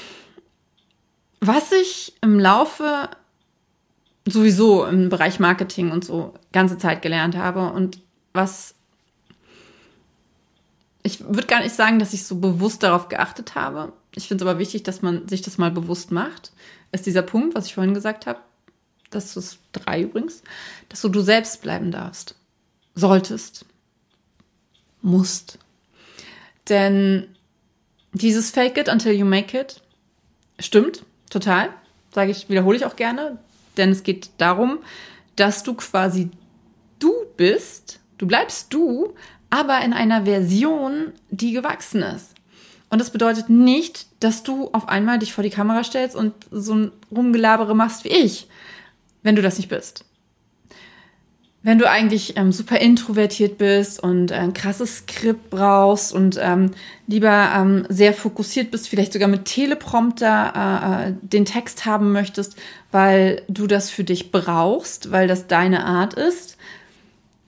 was 1.40 1.72
ich 1.72 2.14
im 2.20 2.38
Laufe 2.38 3.08
sowieso 4.26 4.84
im 4.84 5.08
Bereich 5.08 5.40
Marketing 5.40 5.90
und 5.90 6.04
so 6.04 6.34
ganze 6.52 6.78
Zeit 6.78 7.02
gelernt 7.02 7.36
habe 7.36 7.72
und 7.72 8.00
was 8.32 8.74
ich 11.02 11.24
würde 11.24 11.46
gar 11.46 11.62
nicht 11.62 11.74
sagen, 11.74 11.98
dass 11.98 12.12
ich 12.12 12.24
so 12.24 12.36
bewusst 12.36 12.82
darauf 12.82 13.08
geachtet 13.08 13.54
habe. 13.54 13.92
Ich 14.14 14.28
finde 14.28 14.44
es 14.44 14.48
aber 14.48 14.58
wichtig, 14.58 14.82
dass 14.82 15.00
man 15.00 15.26
sich 15.26 15.40
das 15.40 15.56
mal 15.56 15.70
bewusst 15.70 16.10
macht. 16.10 16.52
Ist 16.92 17.06
dieser 17.06 17.22
Punkt, 17.22 17.54
was 17.54 17.66
ich 17.66 17.74
vorhin 17.74 17.94
gesagt 17.94 18.26
habe, 18.26 18.40
das 19.10 19.36
ist 19.36 19.58
drei 19.72 20.02
übrigens, 20.02 20.42
dass 20.88 21.00
du 21.00 21.08
du 21.08 21.20
selbst 21.20 21.62
bleiben 21.62 21.90
darfst. 21.90 22.34
Solltest. 22.94 23.64
Musst. 25.00 25.58
Denn 26.68 27.28
dieses 28.12 28.50
Fake 28.50 28.78
it 28.78 28.88
until 28.88 29.12
you 29.12 29.24
make 29.24 29.58
it 29.58 29.80
stimmt 30.58 31.04
total. 31.30 31.70
Sage 32.14 32.30
ich, 32.30 32.48
wiederhole 32.48 32.76
ich 32.76 32.84
auch 32.84 32.96
gerne. 32.96 33.38
Denn 33.76 33.90
es 33.90 34.02
geht 34.02 34.30
darum, 34.38 34.78
dass 35.36 35.62
du 35.62 35.74
quasi 35.74 36.30
du 36.98 37.12
bist, 37.36 38.00
du 38.18 38.26
bleibst 38.26 38.72
du, 38.72 39.14
aber 39.50 39.80
in 39.82 39.92
einer 39.92 40.24
Version, 40.24 41.12
die 41.30 41.52
gewachsen 41.52 42.02
ist. 42.02 42.34
Und 42.90 43.00
das 43.00 43.10
bedeutet 43.10 43.50
nicht, 43.50 44.06
dass 44.20 44.42
du 44.42 44.70
auf 44.72 44.88
einmal 44.88 45.18
dich 45.18 45.32
vor 45.32 45.44
die 45.44 45.50
Kamera 45.50 45.84
stellst 45.84 46.16
und 46.16 46.34
so 46.50 46.74
ein 46.74 46.92
Rumgelabere 47.10 47.76
machst 47.76 48.04
wie 48.04 48.08
ich, 48.08 48.48
wenn 49.22 49.36
du 49.36 49.42
das 49.42 49.58
nicht 49.58 49.68
bist. 49.68 50.04
Wenn 51.62 51.78
du 51.78 51.90
eigentlich 51.90 52.36
ähm, 52.36 52.52
super 52.52 52.80
introvertiert 52.80 53.58
bist 53.58 54.00
und 54.00 54.30
ein 54.30 54.54
krasses 54.54 54.98
Skript 54.98 55.50
brauchst 55.50 56.12
und 56.12 56.38
ähm, 56.40 56.70
lieber 57.08 57.50
ähm, 57.54 57.84
sehr 57.88 58.14
fokussiert 58.14 58.70
bist, 58.70 58.88
vielleicht 58.88 59.12
sogar 59.12 59.28
mit 59.28 59.44
Teleprompter 59.44 60.52
äh, 60.54 61.08
äh 61.08 61.14
den 61.20 61.44
Text 61.44 61.84
haben 61.84 62.12
möchtest, 62.12 62.56
weil 62.92 63.42
du 63.48 63.66
das 63.66 63.90
für 63.90 64.04
dich 64.04 64.30
brauchst, 64.30 65.10
weil 65.10 65.26
das 65.26 65.48
deine 65.48 65.84
Art 65.84 66.14
ist, 66.14 66.58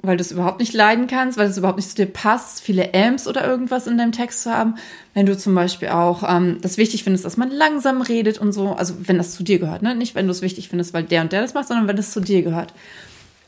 weil 0.03 0.17
du 0.17 0.23
es 0.23 0.33
überhaupt 0.33 0.59
nicht 0.59 0.75
leiden 0.75 1.07
kannst, 1.07 1.39
weil 1.39 1.49
es 1.49 1.57
überhaupt 1.57 1.79
nicht 1.79 1.91
zu 1.91 1.95
dir 1.95 2.07
passt, 2.07 2.63
viele 2.63 2.93
Amps 2.93 3.29
oder 3.29 3.47
irgendwas 3.47 3.87
in 3.87 3.97
deinem 3.97 4.13
Text 4.13 4.43
zu 4.43 4.51
haben. 4.51 4.75
Wenn 5.15 5.27
du 5.27 5.39
zum 5.39 5.55
Beispiel 5.55 5.89
auch 5.89 6.25
ähm, 6.29 6.59
das 6.63 6.79
wichtig 6.79 7.05
findest, 7.05 7.25
dass 7.25 7.37
man 7.37 7.53
langsam 7.53 8.03
redet 8.03 8.39
und 8.39 8.53
so, 8.53 8.73
also 8.73 8.95
wenn 8.99 9.19
das 9.19 9.35
zu 9.37 9.45
dir 9.45 9.61
gehört, 9.61 9.83
ne? 9.83 9.95
Nicht, 9.95 10.17
wenn 10.17 10.27
du 10.27 10.33
es 10.33 10.43
wichtig 10.43 10.69
findest, 10.69 10.95
weil 10.95 11.05
der 11.05 11.23
und 11.23 11.31
der 11.31 11.43
das 11.43 11.55
macht, 11.55 11.69
sondern 11.69 11.87
wenn 11.87 11.97
es 11.97 12.11
zu 12.11 12.21
dir 12.21 12.43
gehört. 12.43 12.75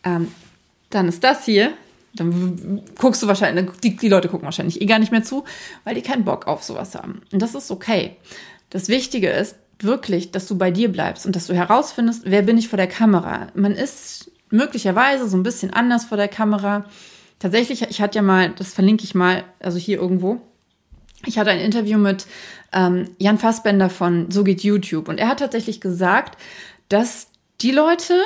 Ähm, 0.05 0.29
dann 0.95 1.09
ist 1.09 1.25
das 1.25 1.45
hier, 1.45 1.73
dann 2.15 2.83
guckst 2.99 3.23
du 3.23 3.27
wahrscheinlich, 3.27 3.71
die, 3.83 3.97
die 3.97 4.09
Leute 4.09 4.29
gucken 4.29 4.45
wahrscheinlich 4.45 4.81
eh 4.81 4.87
gar 4.87 4.99
nicht 4.99 5.13
mehr 5.13 5.23
zu, 5.23 5.45
weil 5.85 5.95
die 5.95 6.03
keinen 6.03 6.25
Bock 6.25 6.47
auf 6.47 6.63
sowas 6.63 6.95
haben. 6.95 7.23
Und 7.33 7.41
das 7.41 7.55
ist 7.55 7.71
okay. 7.71 8.17
Das 8.71 8.89
Wichtige 8.89 9.31
ist, 9.31 9.57
wirklich, 9.83 10.31
dass 10.31 10.47
du 10.47 10.57
bei 10.57 10.71
dir 10.71 10.91
bleibst 10.91 11.27
und 11.27 11.37
dass 11.37 11.47
du 11.47 11.55
herausfindest, 11.55 12.23
wer 12.25 12.43
bin 12.43 12.59
ich 12.59 12.69
vor 12.69 12.77
der 12.77 12.87
Kamera. 12.87 13.49
Man 13.55 13.73
ist 13.73 14.31
möglicherweise 14.51 15.29
so 15.29 15.37
ein 15.37 15.43
bisschen 15.43 15.73
anders 15.73 16.05
vor 16.05 16.17
der 16.17 16.29
Kamera. 16.29 16.85
Tatsächlich, 17.39 17.83
ich 17.83 18.01
hatte 18.01 18.17
ja 18.17 18.23
mal, 18.23 18.51
das 18.51 18.73
verlinke 18.73 19.05
ich 19.05 19.15
mal, 19.15 19.45
also 19.61 19.79
hier 19.79 20.01
irgendwo. 20.01 20.41
Ich 21.27 21.39
hatte 21.39 21.51
ein 21.51 21.61
Interview 21.61 21.99
mit 21.99 22.27
ähm, 22.73 23.11
Jan 23.19 23.39
Fassbender 23.39 23.91
von 23.91 24.31
So 24.31 24.45
geht 24.45 24.63
YouTube 24.63 25.09
und 25.09 25.19
er 25.19 25.29
hat 25.29 25.39
tatsächlich 25.39 25.81
gesagt, 25.81 26.41
dass 26.89 27.29
die 27.61 27.71
Leute, 27.71 28.21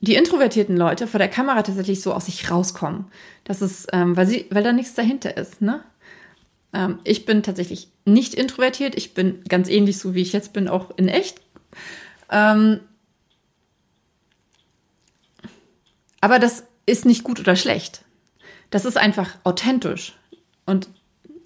die 0.00 0.14
introvertierten 0.14 0.76
Leute 0.76 1.06
vor 1.06 1.18
der 1.18 1.28
Kamera 1.28 1.62
tatsächlich 1.62 2.00
so 2.00 2.12
aus 2.12 2.26
sich 2.26 2.50
rauskommen. 2.50 3.06
Das 3.44 3.62
ist, 3.62 3.88
ähm, 3.92 4.16
weil 4.16 4.26
sie, 4.26 4.46
weil 4.50 4.62
da 4.62 4.72
nichts 4.72 4.94
dahinter 4.94 5.36
ist, 5.36 5.60
ne? 5.60 5.82
Ähm, 6.72 7.00
ich 7.04 7.24
bin 7.24 7.42
tatsächlich 7.42 7.88
nicht 8.04 8.34
introvertiert. 8.34 8.94
Ich 8.96 9.14
bin 9.14 9.42
ganz 9.48 9.68
ähnlich 9.68 9.98
so 9.98 10.14
wie 10.14 10.22
ich 10.22 10.32
jetzt 10.32 10.52
bin, 10.52 10.68
auch 10.68 10.96
in 10.96 11.08
echt. 11.08 11.40
Ähm, 12.30 12.80
aber 16.20 16.38
das 16.38 16.64
ist 16.86 17.04
nicht 17.04 17.24
gut 17.24 17.40
oder 17.40 17.56
schlecht. 17.56 18.02
Das 18.70 18.84
ist 18.84 18.96
einfach 18.96 19.36
authentisch. 19.44 20.16
Und 20.66 20.88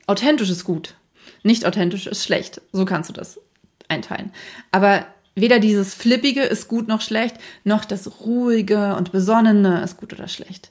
authentisch 0.06 0.50
ist 0.50 0.64
gut. 0.64 0.96
Nicht 1.42 1.64
authentisch 1.64 2.06
ist 2.06 2.24
schlecht. 2.24 2.60
So 2.72 2.84
kannst 2.84 3.08
du 3.08 3.14
das 3.14 3.40
einteilen. 3.88 4.32
Aber 4.72 5.06
weder 5.34 5.58
dieses 5.58 5.94
Flippige 5.94 6.42
ist 6.42 6.68
gut 6.68 6.88
noch 6.88 7.00
schlecht, 7.00 7.36
noch 7.64 7.84
das 7.84 8.20
Ruhige 8.20 8.96
und 8.96 9.12
Besonnene 9.12 9.82
ist 9.82 9.96
gut 9.96 10.12
oder 10.12 10.28
schlecht. 10.28 10.70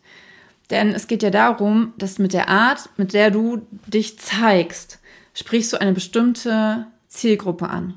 Denn 0.70 0.94
es 0.94 1.08
geht 1.08 1.24
ja 1.24 1.30
darum, 1.30 1.94
dass 1.98 2.20
mit 2.20 2.34
der 2.34 2.48
Art, 2.48 2.90
mit 2.98 3.14
der 3.14 3.30
du 3.32 3.68
dich 3.88 4.20
zeigst, 4.20 5.00
sprichst 5.34 5.74
du 5.74 5.82
eine 5.82 5.92
bestimmte 5.92 6.88
Zielgruppe 7.08 7.70
an. 7.70 7.96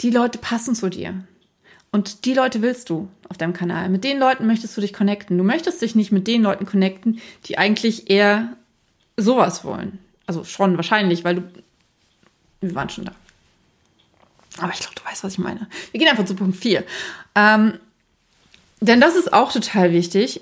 Die 0.00 0.10
Leute 0.10 0.38
passen 0.38 0.74
zu 0.74 0.88
dir. 0.88 1.24
Und 1.92 2.24
die 2.24 2.34
Leute 2.34 2.62
willst 2.62 2.88
du 2.88 3.08
auf 3.28 3.36
deinem 3.36 3.52
Kanal. 3.52 3.88
Mit 3.88 4.04
den 4.04 4.18
Leuten 4.18 4.46
möchtest 4.46 4.76
du 4.76 4.80
dich 4.80 4.92
connecten. 4.92 5.36
Du 5.36 5.44
möchtest 5.44 5.82
dich 5.82 5.96
nicht 5.96 6.12
mit 6.12 6.28
den 6.28 6.42
Leuten 6.42 6.64
connecten, 6.64 7.20
die 7.46 7.58
eigentlich 7.58 8.08
eher 8.08 8.56
sowas 9.16 9.64
wollen. 9.64 9.98
Also 10.26 10.44
schon 10.44 10.76
wahrscheinlich, 10.76 11.24
weil 11.24 11.36
du. 11.36 11.42
Wir 12.60 12.74
waren 12.74 12.88
schon 12.88 13.06
da. 13.06 13.12
Aber 14.60 14.72
ich 14.72 14.80
glaube, 14.80 14.94
du 14.94 15.04
weißt, 15.04 15.24
was 15.24 15.32
ich 15.32 15.38
meine. 15.38 15.68
Wir 15.92 15.98
gehen 15.98 16.08
einfach 16.08 16.24
zu 16.24 16.34
Punkt 16.34 16.56
4. 16.56 16.84
Ähm, 17.34 17.74
denn 18.80 19.00
das 19.00 19.16
ist 19.16 19.32
auch 19.32 19.52
total 19.52 19.92
wichtig. 19.92 20.40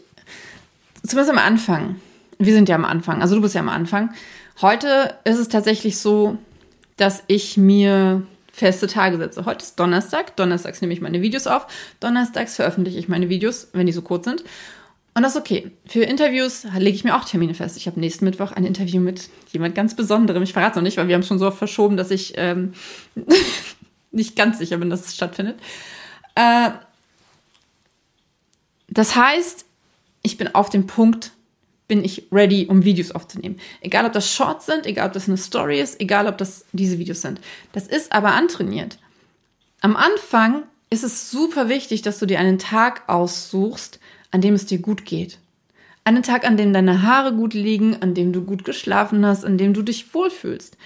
Zumindest 1.06 1.30
am 1.30 1.38
Anfang. 1.38 1.96
Wir 2.38 2.54
sind 2.54 2.68
ja 2.68 2.76
am 2.76 2.84
Anfang. 2.84 3.22
Also 3.22 3.34
du 3.34 3.42
bist 3.42 3.54
ja 3.54 3.60
am 3.60 3.68
Anfang. 3.68 4.12
Heute 4.60 5.14
ist 5.24 5.38
es 5.38 5.48
tatsächlich 5.48 5.98
so, 5.98 6.38
dass 6.96 7.22
ich 7.26 7.56
mir 7.56 8.22
feste 8.52 8.88
Tage 8.88 9.16
setze. 9.16 9.44
Heute 9.44 9.64
ist 9.64 9.78
Donnerstag. 9.78 10.36
Donnerstags 10.36 10.80
nehme 10.80 10.92
ich 10.92 11.00
meine 11.00 11.22
Videos 11.22 11.46
auf. 11.46 11.66
Donnerstags 12.00 12.56
veröffentliche 12.56 12.98
ich 12.98 13.08
meine 13.08 13.28
Videos, 13.28 13.68
wenn 13.72 13.86
die 13.86 13.92
so 13.92 14.02
kurz 14.02 14.24
sind. 14.24 14.44
Und 15.14 15.22
das 15.22 15.34
ist 15.34 15.40
okay. 15.40 15.70
Für 15.86 16.02
Interviews 16.02 16.64
lege 16.76 16.94
ich 16.94 17.04
mir 17.04 17.16
auch 17.16 17.24
Termine 17.24 17.54
fest. 17.54 17.76
Ich 17.76 17.86
habe 17.86 17.98
nächsten 17.98 18.24
Mittwoch 18.24 18.52
ein 18.52 18.64
Interview 18.64 19.00
mit 19.00 19.30
jemand 19.50 19.74
ganz 19.74 19.96
Besonderem. 19.96 20.42
Ich 20.42 20.52
verrate 20.52 20.70
es 20.70 20.76
noch 20.76 20.82
nicht, 20.82 20.96
weil 20.96 21.08
wir 21.08 21.14
haben 21.14 21.24
schon 21.24 21.38
so 21.38 21.46
oft 21.46 21.58
verschoben, 21.58 21.96
dass 21.96 22.10
ich 22.10 22.34
ähm, 22.36 22.72
nicht 24.10 24.36
ganz 24.36 24.58
sicher 24.58 24.78
bin, 24.78 24.90
dass 24.90 25.06
es 25.06 25.14
stattfindet. 25.14 25.58
Äh, 26.34 26.70
das 28.88 29.16
heißt, 29.16 29.64
ich 30.22 30.38
bin 30.38 30.54
auf 30.54 30.70
dem 30.70 30.86
Punkt, 30.86 31.32
bin 31.88 32.04
ich 32.04 32.26
ready, 32.30 32.66
um 32.66 32.84
Videos 32.84 33.12
aufzunehmen. 33.12 33.58
Egal, 33.80 34.04
ob 34.04 34.12
das 34.12 34.30
Shorts 34.30 34.66
sind, 34.66 34.86
egal, 34.86 35.08
ob 35.08 35.14
das 35.14 35.28
eine 35.28 35.38
Story 35.38 35.80
ist, 35.80 36.00
egal, 36.00 36.26
ob 36.26 36.36
das 36.38 36.66
diese 36.72 36.98
Videos 36.98 37.22
sind. 37.22 37.40
Das 37.72 37.86
ist 37.86 38.12
aber 38.12 38.32
antrainiert. 38.32 38.98
Am 39.80 39.96
Anfang 39.96 40.64
ist 40.90 41.04
es 41.04 41.30
super 41.30 41.68
wichtig, 41.68 42.02
dass 42.02 42.18
du 42.18 42.26
dir 42.26 42.38
einen 42.38 42.58
Tag 42.58 43.08
aussuchst, 43.08 44.00
an 44.30 44.40
dem 44.40 44.54
es 44.54 44.66
dir 44.66 44.78
gut 44.78 45.04
geht. 45.04 45.38
Einen 46.04 46.22
Tag, 46.22 46.46
an 46.46 46.56
dem 46.56 46.72
deine 46.72 47.02
Haare 47.02 47.34
gut 47.34 47.54
liegen, 47.54 48.00
an 48.02 48.14
dem 48.14 48.32
du 48.32 48.42
gut 48.42 48.64
geschlafen 48.64 49.24
hast, 49.24 49.44
an 49.44 49.58
dem 49.58 49.74
du 49.74 49.82
dich 49.82 50.14
wohlfühlst. 50.14 50.76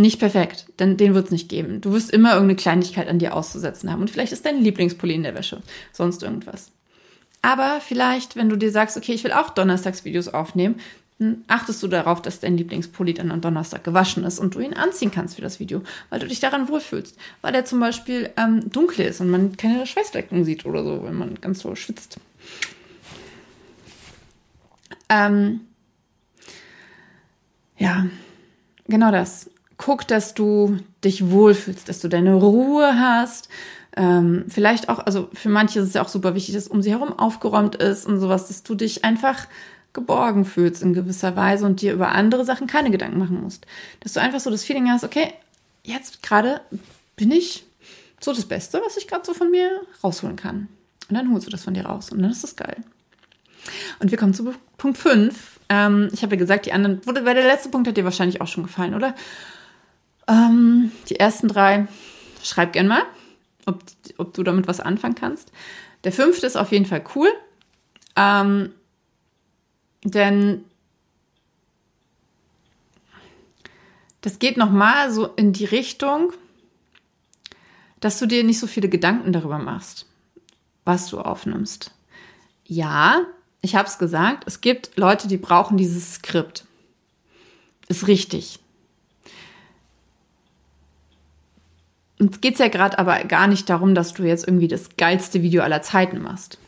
Nicht 0.00 0.18
perfekt, 0.18 0.64
denn 0.78 0.96
den 0.96 1.12
wird 1.12 1.26
es 1.26 1.30
nicht 1.30 1.50
geben. 1.50 1.82
Du 1.82 1.92
wirst 1.92 2.10
immer 2.10 2.32
irgendeine 2.32 2.56
Kleinigkeit 2.56 3.06
an 3.06 3.18
dir 3.18 3.36
auszusetzen 3.36 3.92
haben. 3.92 4.00
Und 4.00 4.08
vielleicht 4.08 4.32
ist 4.32 4.46
dein 4.46 4.62
Lieblingspulli 4.62 5.14
in 5.14 5.24
der 5.24 5.34
Wäsche. 5.34 5.60
Sonst 5.92 6.22
irgendwas. 6.22 6.72
Aber 7.42 7.82
vielleicht, 7.86 8.34
wenn 8.34 8.48
du 8.48 8.56
dir 8.56 8.70
sagst, 8.70 8.96
okay, 8.96 9.12
ich 9.12 9.24
will 9.24 9.32
auch 9.32 9.50
Donnerstagsvideos 9.50 10.28
aufnehmen, 10.28 10.76
dann 11.18 11.44
achtest 11.48 11.82
du 11.82 11.86
darauf, 11.86 12.22
dass 12.22 12.40
dein 12.40 12.56
Lieblingspulli 12.56 13.12
dann 13.12 13.30
am 13.30 13.42
Donnerstag 13.42 13.84
gewaschen 13.84 14.24
ist 14.24 14.38
und 14.38 14.54
du 14.54 14.60
ihn 14.60 14.72
anziehen 14.72 15.10
kannst 15.10 15.34
für 15.34 15.42
das 15.42 15.60
Video, 15.60 15.82
weil 16.08 16.18
du 16.18 16.26
dich 16.26 16.40
daran 16.40 16.70
wohlfühlst. 16.70 17.18
Weil 17.42 17.52
der 17.52 17.66
zum 17.66 17.78
Beispiel 17.80 18.30
ähm, 18.38 18.70
dunkel 18.70 19.04
ist 19.04 19.20
und 19.20 19.28
man 19.28 19.58
keine 19.58 19.86
Schweißflecken 19.86 20.46
sieht 20.46 20.64
oder 20.64 20.82
so, 20.82 21.04
wenn 21.04 21.14
man 21.14 21.34
ganz 21.42 21.60
so 21.60 21.74
schwitzt. 21.74 22.16
Ähm, 25.10 25.60
ja, 27.76 28.06
genau 28.88 29.10
das. 29.10 29.50
Guck, 29.82 30.06
dass 30.06 30.34
du 30.34 30.78
dich 31.02 31.30
wohlfühlst, 31.30 31.88
dass 31.88 32.00
du 32.00 32.08
deine 32.08 32.34
Ruhe 32.34 32.98
hast 32.98 33.48
ähm, 33.96 34.44
vielleicht 34.48 34.88
auch, 34.88 35.00
also 35.00 35.28
für 35.32 35.48
manche 35.48 35.80
ist 35.80 35.88
es 35.88 35.94
ja 35.94 36.02
auch 36.02 36.08
super 36.08 36.34
wichtig, 36.34 36.54
dass 36.54 36.68
um 36.68 36.82
sie 36.82 36.90
herum 36.90 37.18
aufgeräumt 37.18 37.76
ist 37.76 38.06
und 38.06 38.20
sowas, 38.20 38.48
dass 38.48 38.62
du 38.62 38.74
dich 38.74 39.04
einfach 39.04 39.48
geborgen 39.92 40.44
fühlst 40.44 40.82
in 40.82 40.94
gewisser 40.94 41.34
Weise 41.34 41.66
und 41.66 41.80
dir 41.80 41.92
über 41.92 42.12
andere 42.12 42.44
Sachen 42.44 42.68
keine 42.68 42.92
Gedanken 42.92 43.18
machen 43.18 43.42
musst. 43.42 43.66
Dass 44.00 44.12
du 44.12 44.20
einfach 44.20 44.38
so 44.38 44.50
das 44.50 44.62
Feeling 44.62 44.88
hast, 44.88 45.02
okay, 45.02 45.32
jetzt 45.82 46.22
gerade 46.22 46.60
bin 47.16 47.32
ich 47.32 47.66
so 48.20 48.32
das 48.32 48.44
Beste, 48.44 48.80
was 48.84 48.96
ich 48.96 49.08
gerade 49.08 49.26
so 49.26 49.34
von 49.34 49.50
mir 49.50 49.80
rausholen 50.04 50.36
kann. 50.36 50.68
Und 51.08 51.16
dann 51.16 51.32
holst 51.32 51.48
du 51.48 51.50
das 51.50 51.64
von 51.64 51.74
dir 51.74 51.86
raus 51.86 52.10
und 52.10 52.22
dann 52.22 52.30
ist 52.30 52.44
das 52.44 52.54
geil. 52.54 52.76
Und 53.98 54.12
wir 54.12 54.18
kommen 54.18 54.34
zu 54.34 54.54
Punkt 54.78 54.98
5. 54.98 55.60
Ähm, 55.68 56.08
ich 56.12 56.22
habe 56.22 56.36
ja 56.36 56.38
gesagt, 56.38 56.66
die 56.66 56.72
anderen, 56.72 57.00
weil 57.04 57.34
der 57.34 57.46
letzte 57.46 57.70
Punkt 57.70 57.88
hat 57.88 57.96
dir 57.96 58.04
wahrscheinlich 58.04 58.40
auch 58.40 58.46
schon 58.46 58.62
gefallen, 58.62 58.94
oder? 58.94 59.16
Ähm, 60.30 60.92
die 61.10 61.20
ersten 61.20 61.48
drei, 61.48 61.86
schreib 62.42 62.72
gern 62.72 62.86
mal 62.86 63.02
ob, 63.66 63.84
ob 64.18 64.34
du 64.34 64.42
damit 64.42 64.68
was 64.68 64.80
anfangen 64.80 65.14
kannst. 65.14 65.52
Der 66.04 66.12
fünfte 66.12 66.46
ist 66.46 66.56
auf 66.56 66.72
jeden 66.72 66.86
Fall 66.86 67.04
cool, 67.14 67.28
ähm, 68.16 68.72
denn 70.02 70.64
das 74.22 74.38
geht 74.38 74.56
nochmal 74.56 75.12
so 75.12 75.26
in 75.26 75.52
die 75.52 75.66
Richtung, 75.66 76.32
dass 78.00 78.18
du 78.18 78.26
dir 78.26 78.44
nicht 78.44 78.58
so 78.58 78.66
viele 78.66 78.88
Gedanken 78.88 79.32
darüber 79.32 79.58
machst, 79.58 80.06
was 80.84 81.08
du 81.08 81.20
aufnimmst. 81.20 81.92
Ja, 82.64 83.26
ich 83.60 83.74
habe 83.74 83.88
es 83.88 83.98
gesagt, 83.98 84.44
es 84.46 84.62
gibt 84.62 84.96
Leute, 84.96 85.28
die 85.28 85.36
brauchen 85.36 85.76
dieses 85.76 86.14
Skript. 86.14 86.64
Ist 87.88 88.06
richtig. 88.06 88.60
Uns 92.20 92.42
geht 92.42 92.54
es 92.54 92.60
ja 92.60 92.68
gerade 92.68 92.98
aber 92.98 93.24
gar 93.24 93.46
nicht 93.46 93.68
darum, 93.70 93.94
dass 93.94 94.12
du 94.12 94.24
jetzt 94.24 94.46
irgendwie 94.46 94.68
das 94.68 94.96
geilste 94.98 95.42
Video 95.42 95.62
aller 95.62 95.80
Zeiten 95.80 96.20
machst. 96.20 96.58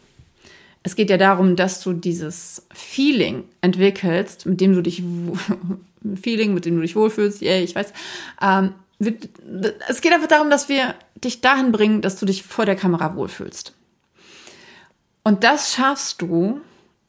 Es 0.83 0.97
geht 0.97 1.11
ja 1.11 1.19
darum, 1.19 1.57
dass 1.57 1.83
du 1.83 1.93
dieses 1.93 2.67
Feeling 2.73 3.45
entwickelst, 3.61 4.47
mit 4.47 4.61
dem 4.63 4.73
du 4.73 4.83
dich 4.83 5.03
Feeling, 6.23 6.55
mit 6.55 6.65
dem 6.65 6.77
du 6.77 6.81
dich 6.81 6.97
wohlfühlst. 6.97 7.43
Yeah, 7.43 7.61
ich 7.61 7.75
weiß. 7.75 7.93
Ähm, 8.41 8.73
es 9.89 10.01
geht 10.01 10.13
einfach 10.13 10.29
darum, 10.29 10.49
dass 10.49 10.69
wir 10.69 10.95
dich 11.23 11.43
dahin 11.43 11.71
bringen, 11.71 12.01
dass 12.01 12.17
du 12.17 12.25
dich 12.25 12.45
vor 12.45 12.65
der 12.65 12.77
Kamera 12.77 13.15
wohlfühlst. 13.15 13.75
Und 15.23 15.45
das 15.45 15.75
schaffst 15.75 16.23
du, 16.23 16.61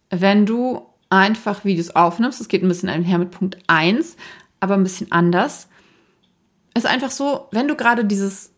wenn 0.09 0.45
du 0.45 0.85
einfach 1.09 1.63
Videos 1.63 1.91
aufnimmst. 1.91 2.41
Es 2.41 2.49
geht 2.49 2.61
ein 2.61 2.67
bisschen 2.67 2.89
einher 2.89 3.19
mit 3.19 3.31
Punkt 3.31 3.57
1, 3.67 4.17
aber 4.59 4.73
ein 4.73 4.83
bisschen 4.83 5.11
anders 5.11 5.67
ist 6.75 6.85
einfach 6.85 7.11
so, 7.11 7.47
wenn 7.51 7.67
du 7.67 7.75
gerade 7.75 8.05
dieses 8.05 8.53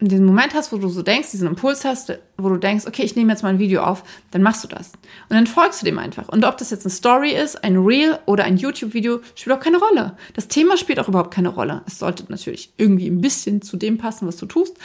diesen 0.00 0.26
Moment 0.26 0.54
hast, 0.54 0.72
wo 0.72 0.76
du 0.76 0.88
so 0.88 1.02
denkst, 1.02 1.30
diesen 1.30 1.48
Impuls 1.48 1.84
hast, 1.84 2.12
wo 2.36 2.48
du 2.48 2.56
denkst, 2.56 2.86
okay, 2.86 3.02
ich 3.02 3.16
nehme 3.16 3.32
jetzt 3.32 3.42
mal 3.42 3.50
ein 3.50 3.58
Video 3.58 3.82
auf, 3.82 4.02
dann 4.30 4.42
machst 4.42 4.64
du 4.64 4.68
das. 4.68 4.92
Und 5.28 5.36
dann 5.36 5.46
folgst 5.46 5.80
du 5.80 5.84
dem 5.84 5.98
einfach. 5.98 6.28
Und 6.28 6.44
ob 6.44 6.58
das 6.58 6.70
jetzt 6.70 6.84
eine 6.84 6.92
Story 6.92 7.30
ist, 7.30 7.62
ein 7.62 7.76
Reel 7.76 8.18
oder 8.26 8.44
ein 8.44 8.56
YouTube-Video, 8.56 9.20
spielt 9.34 9.56
auch 9.56 9.62
keine 9.62 9.78
Rolle. 9.78 10.16
Das 10.34 10.48
Thema 10.48 10.76
spielt 10.76 10.98
auch 10.98 11.08
überhaupt 11.08 11.32
keine 11.32 11.48
Rolle. 11.48 11.82
Es 11.86 11.98
sollte 11.98 12.24
natürlich 12.28 12.72
irgendwie 12.76 13.08
ein 13.08 13.20
bisschen 13.20 13.62
zu 13.62 13.76
dem 13.76 13.98
passen, 13.98 14.26
was 14.26 14.36
du 14.36 14.46
tust. 14.46 14.76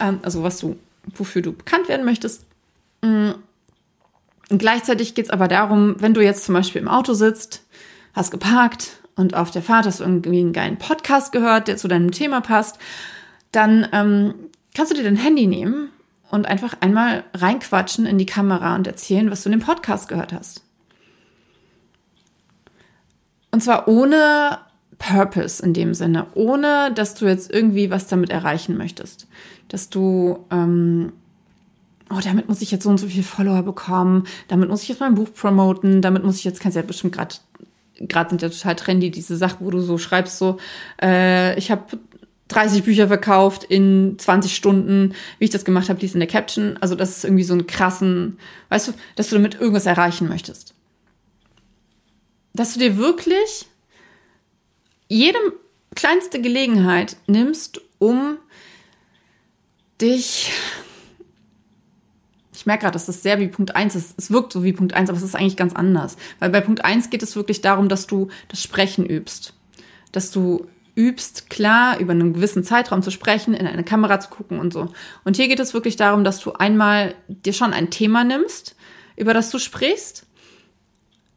Ähm, 0.00 0.20
also 0.22 0.42
was 0.42 0.58
du, 0.58 0.76
wofür 1.14 1.42
du 1.42 1.52
bekannt 1.52 1.88
werden 1.88 2.04
möchtest. 2.04 2.44
Mm. 3.02 3.32
Und 4.48 4.58
gleichzeitig 4.58 5.14
geht 5.14 5.26
es 5.26 5.30
aber 5.30 5.48
darum, 5.48 5.96
wenn 5.98 6.14
du 6.14 6.20
jetzt 6.22 6.44
zum 6.44 6.54
Beispiel 6.54 6.80
im 6.80 6.88
Auto 6.88 7.14
sitzt, 7.14 7.64
hast 8.14 8.30
geparkt 8.30 9.02
und 9.16 9.34
auf 9.34 9.50
der 9.50 9.62
Fahrt 9.62 9.86
hast 9.86 10.00
du 10.00 10.04
irgendwie 10.04 10.40
einen 10.40 10.52
geilen 10.52 10.76
Podcast 10.76 11.32
gehört, 11.32 11.68
der 11.68 11.76
zu 11.76 11.88
deinem 11.88 12.12
Thema 12.12 12.40
passt, 12.40 12.78
dann 13.50 13.88
ähm, 13.92 14.34
kannst 14.74 14.92
du 14.92 14.96
dir 14.96 15.04
dein 15.04 15.16
Handy 15.16 15.46
nehmen 15.46 15.88
und 16.30 16.46
einfach 16.46 16.76
einmal 16.80 17.24
reinquatschen 17.34 18.06
in 18.06 18.18
die 18.18 18.26
Kamera 18.26 18.74
und 18.74 18.86
erzählen, 18.86 19.30
was 19.30 19.42
du 19.42 19.48
in 19.48 19.58
dem 19.58 19.66
Podcast 19.66 20.08
gehört 20.08 20.32
hast. 20.32 20.62
Und 23.50 23.62
zwar 23.62 23.88
ohne 23.88 24.58
Purpose 24.98 25.64
in 25.64 25.72
dem 25.72 25.94
Sinne, 25.94 26.26
ohne 26.34 26.92
dass 26.92 27.14
du 27.14 27.26
jetzt 27.26 27.50
irgendwie 27.50 27.90
was 27.90 28.06
damit 28.06 28.30
erreichen 28.30 28.76
möchtest. 28.76 29.28
Dass 29.68 29.88
du, 29.88 30.44
ähm, 30.50 31.12
oh, 32.10 32.20
damit 32.22 32.48
muss 32.48 32.62
ich 32.62 32.70
jetzt 32.70 32.84
so 32.84 32.90
und 32.90 32.98
so 32.98 33.06
viel 33.06 33.22
Follower 33.22 33.62
bekommen, 33.62 34.24
damit 34.48 34.68
muss 34.68 34.82
ich 34.82 34.88
jetzt 34.88 35.00
mein 35.00 35.14
Buch 35.14 35.32
promoten, 35.34 36.02
damit 36.02 36.24
muss 36.24 36.36
ich 36.36 36.44
jetzt, 36.44 36.60
kannst 36.60 36.76
du 36.76 36.80
ja 36.80 36.86
bestimmt 36.86 37.14
gerade, 37.14 37.36
gerade 38.00 38.30
sind 38.30 38.42
ja 38.42 38.48
total 38.48 38.76
trendy 38.76 39.10
diese 39.10 39.36
Sachen, 39.36 39.64
wo 39.66 39.70
du 39.70 39.80
so 39.80 39.98
schreibst, 39.98 40.38
so, 40.38 40.58
äh, 41.02 41.58
ich 41.58 41.70
habe 41.70 41.98
30 42.48 42.84
Bücher 42.84 43.08
verkauft 43.08 43.64
in 43.64 44.16
20 44.18 44.54
Stunden, 44.54 45.14
wie 45.38 45.46
ich 45.46 45.50
das 45.50 45.64
gemacht 45.64 45.88
habe, 45.88 45.98
dies 45.98 46.14
in 46.14 46.20
der 46.20 46.28
Caption. 46.28 46.76
Also 46.80 46.94
das 46.94 47.18
ist 47.18 47.24
irgendwie 47.24 47.44
so 47.44 47.54
einen 47.54 47.66
krassen, 47.66 48.38
weißt 48.68 48.88
du, 48.88 48.92
dass 49.16 49.28
du 49.28 49.36
damit 49.36 49.54
irgendwas 49.56 49.86
erreichen 49.86 50.28
möchtest. 50.28 50.74
Dass 52.54 52.74
du 52.74 52.80
dir 52.80 52.96
wirklich 52.96 53.66
jede 55.08 55.38
kleinste 55.94 56.40
Gelegenheit 56.40 57.16
nimmst, 57.26 57.80
um 57.98 58.38
dich 60.00 60.52
ich 62.66 62.68
merke 62.68 62.82
gerade, 62.82 62.94
dass 62.94 63.06
das 63.06 63.22
sehr 63.22 63.38
wie 63.38 63.46
Punkt 63.46 63.76
1 63.76 63.94
ist. 63.94 64.14
Es 64.16 64.32
wirkt 64.32 64.52
so 64.52 64.64
wie 64.64 64.72
Punkt 64.72 64.92
1, 64.92 65.08
aber 65.08 65.16
es 65.16 65.22
ist 65.22 65.36
eigentlich 65.36 65.56
ganz 65.56 65.72
anders. 65.72 66.16
Weil 66.40 66.50
bei 66.50 66.60
Punkt 66.60 66.84
1 66.84 67.10
geht 67.10 67.22
es 67.22 67.36
wirklich 67.36 67.60
darum, 67.60 67.88
dass 67.88 68.08
du 68.08 68.26
das 68.48 68.60
Sprechen 68.60 69.06
übst. 69.06 69.54
Dass 70.10 70.32
du 70.32 70.66
übst, 70.96 71.48
klar 71.48 72.00
über 72.00 72.10
einen 72.10 72.32
gewissen 72.32 72.64
Zeitraum 72.64 73.02
zu 73.02 73.12
sprechen, 73.12 73.54
in 73.54 73.68
eine 73.68 73.84
Kamera 73.84 74.18
zu 74.18 74.30
gucken 74.30 74.58
und 74.58 74.72
so. 74.72 74.88
Und 75.22 75.36
hier 75.36 75.46
geht 75.46 75.60
es 75.60 75.74
wirklich 75.74 75.94
darum, 75.94 76.24
dass 76.24 76.40
du 76.40 76.54
einmal 76.54 77.14
dir 77.28 77.52
schon 77.52 77.72
ein 77.72 77.90
Thema 77.90 78.24
nimmst, 78.24 78.74
über 79.14 79.32
das 79.32 79.50
du 79.50 79.60
sprichst, 79.60 80.26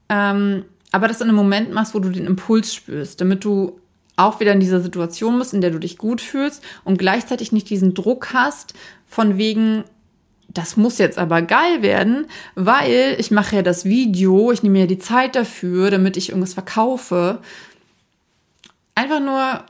ähm, 0.10 0.66
aber 0.92 1.08
das 1.08 1.22
in 1.22 1.28
einem 1.28 1.36
Moment 1.36 1.72
machst, 1.72 1.94
wo 1.94 2.00
du 2.00 2.10
den 2.10 2.26
Impuls 2.26 2.74
spürst, 2.74 3.22
damit 3.22 3.46
du 3.46 3.80
auch 4.16 4.40
wieder 4.40 4.54
in 4.54 4.60
dieser 4.60 4.82
Situation 4.82 5.38
bist, 5.38 5.54
in 5.54 5.62
der 5.62 5.70
du 5.70 5.78
dich 5.78 6.00
gut 6.00 6.22
fühlst 6.22 6.64
und 6.84 6.98
gleichzeitig 6.98 7.52
nicht 7.52 7.70
diesen 7.70 7.94
Druck 7.94 8.34
hast, 8.34 8.74
von 9.06 9.38
wegen, 9.38 9.84
das 10.50 10.78
muss 10.78 10.98
jetzt 10.98 11.18
aber 11.18 11.42
geil 11.42 11.82
werden, 11.82 12.26
weil 12.56 13.16
ich 13.20 13.32
mache 13.32 13.58
ja 13.58 13.62
das 13.62 13.86
Video, 13.86 14.52
ich 14.52 14.64
nehme 14.64 14.80
ja 14.80 14.88
die 14.88 15.00
Zeit 15.00 15.36
dafür, 15.36 15.92
damit 15.92 16.18
ich 16.18 16.30
irgendwas 16.30 16.54
verkaufe, 16.54 17.40
Einfach 19.00 19.22
nur 19.22 19.66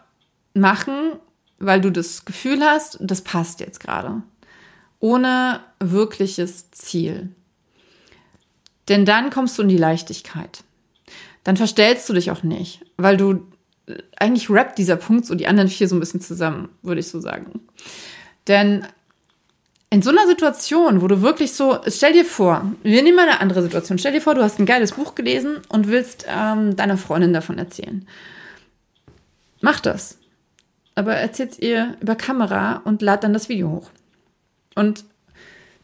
machen, 0.56 1.12
weil 1.60 1.82
du 1.82 1.92
das 1.92 2.26
Gefühl 2.26 2.63
hast, 2.63 2.98
das 3.00 3.22
passt 3.22 3.60
jetzt 3.60 3.80
gerade. 3.80 4.24
Ohne 5.00 5.60
wirkliches 5.80 6.72
Ziel. 6.72 7.30
Denn 8.88 9.06
dann 9.06 9.30
kommst 9.30 9.56
du 9.56 9.62
in 9.62 9.68
die 9.68 9.78
Leichtigkeit. 9.78 10.63
Dann 11.44 11.58
verstellst 11.58 12.10
du 12.10 12.13
dich 12.13 12.32
auch 12.32 12.42
nicht, 12.42 12.84
weil 12.98 13.18
du 13.18 13.46
eigentlich 14.18 14.50
rappt 14.50 14.80
dieser 14.80 14.96
Punkt 14.96 15.28
so 15.28 15.36
die 15.36 15.46
anderen 15.46 15.70
vier 15.70 15.88
so 15.88 15.96
ein 15.96 16.00
bisschen 16.00 16.22
zusammen, 16.22 16.70
würde 16.82 17.02
ich 17.02 17.08
so 17.08 17.20
sagen. 17.20 17.60
Denn 18.48 18.84
in 19.91 20.02
so 20.02 20.12
einer 20.12 20.28
Situation, 20.28 21.02
wo 21.02 21.08
du 21.08 21.21
wirklich 21.21 21.54
so, 21.54 21.80
stell 21.88 22.13
dir 22.13 22.25
vor, 22.25 22.71
wir 22.84 23.02
nehmen 23.02 23.15
mal 23.15 23.28
eine 23.28 23.41
andere 23.41 23.63
Situation. 23.63 23.97
Stell 23.97 24.13
dir 24.13 24.21
vor, 24.21 24.36
du 24.36 24.43
hast 24.43 24.60
ein 24.60 24.67
geiles 24.67 24.91
Buch 24.91 25.15
gelesen 25.15 25.58
und 25.69 25.88
willst 25.88 26.25
ähm, 26.28 26.75
deiner 26.75 26.97
Freundin 26.97 27.34
davon 27.34 27.58
erzählen. 27.58 28.08
Mach 29.62 29.80
das. 29.80 30.17
Aber 30.93 31.15
erzähl's 31.15 31.58
ihr 31.58 31.97
über 32.02 32.15
Kamera 32.15 32.82
und 32.84 33.02
lad 33.02 33.23
dann 33.23 33.34
das 33.34 33.49
Video 33.49 33.69
hoch. 33.71 33.89
Und 34.75 35.06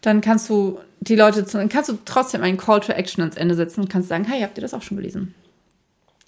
dann 0.01 0.21
kannst 0.21 0.49
du 0.49 0.79
die 0.99 1.15
Leute, 1.15 1.43
dann 1.43 1.69
kannst 1.69 1.89
du 1.89 1.97
trotzdem 2.05 2.43
einen 2.43 2.57
Call 2.57 2.81
to 2.81 2.91
Action 2.91 3.21
ans 3.23 3.37
Ende 3.37 3.55
setzen 3.55 3.81
und 3.81 3.89
kannst 3.89 4.09
sagen, 4.09 4.25
hey, 4.25 4.41
habt 4.41 4.57
ihr 4.57 4.61
das 4.61 4.73
auch 4.73 4.83
schon 4.83 4.97
gelesen? 4.97 5.33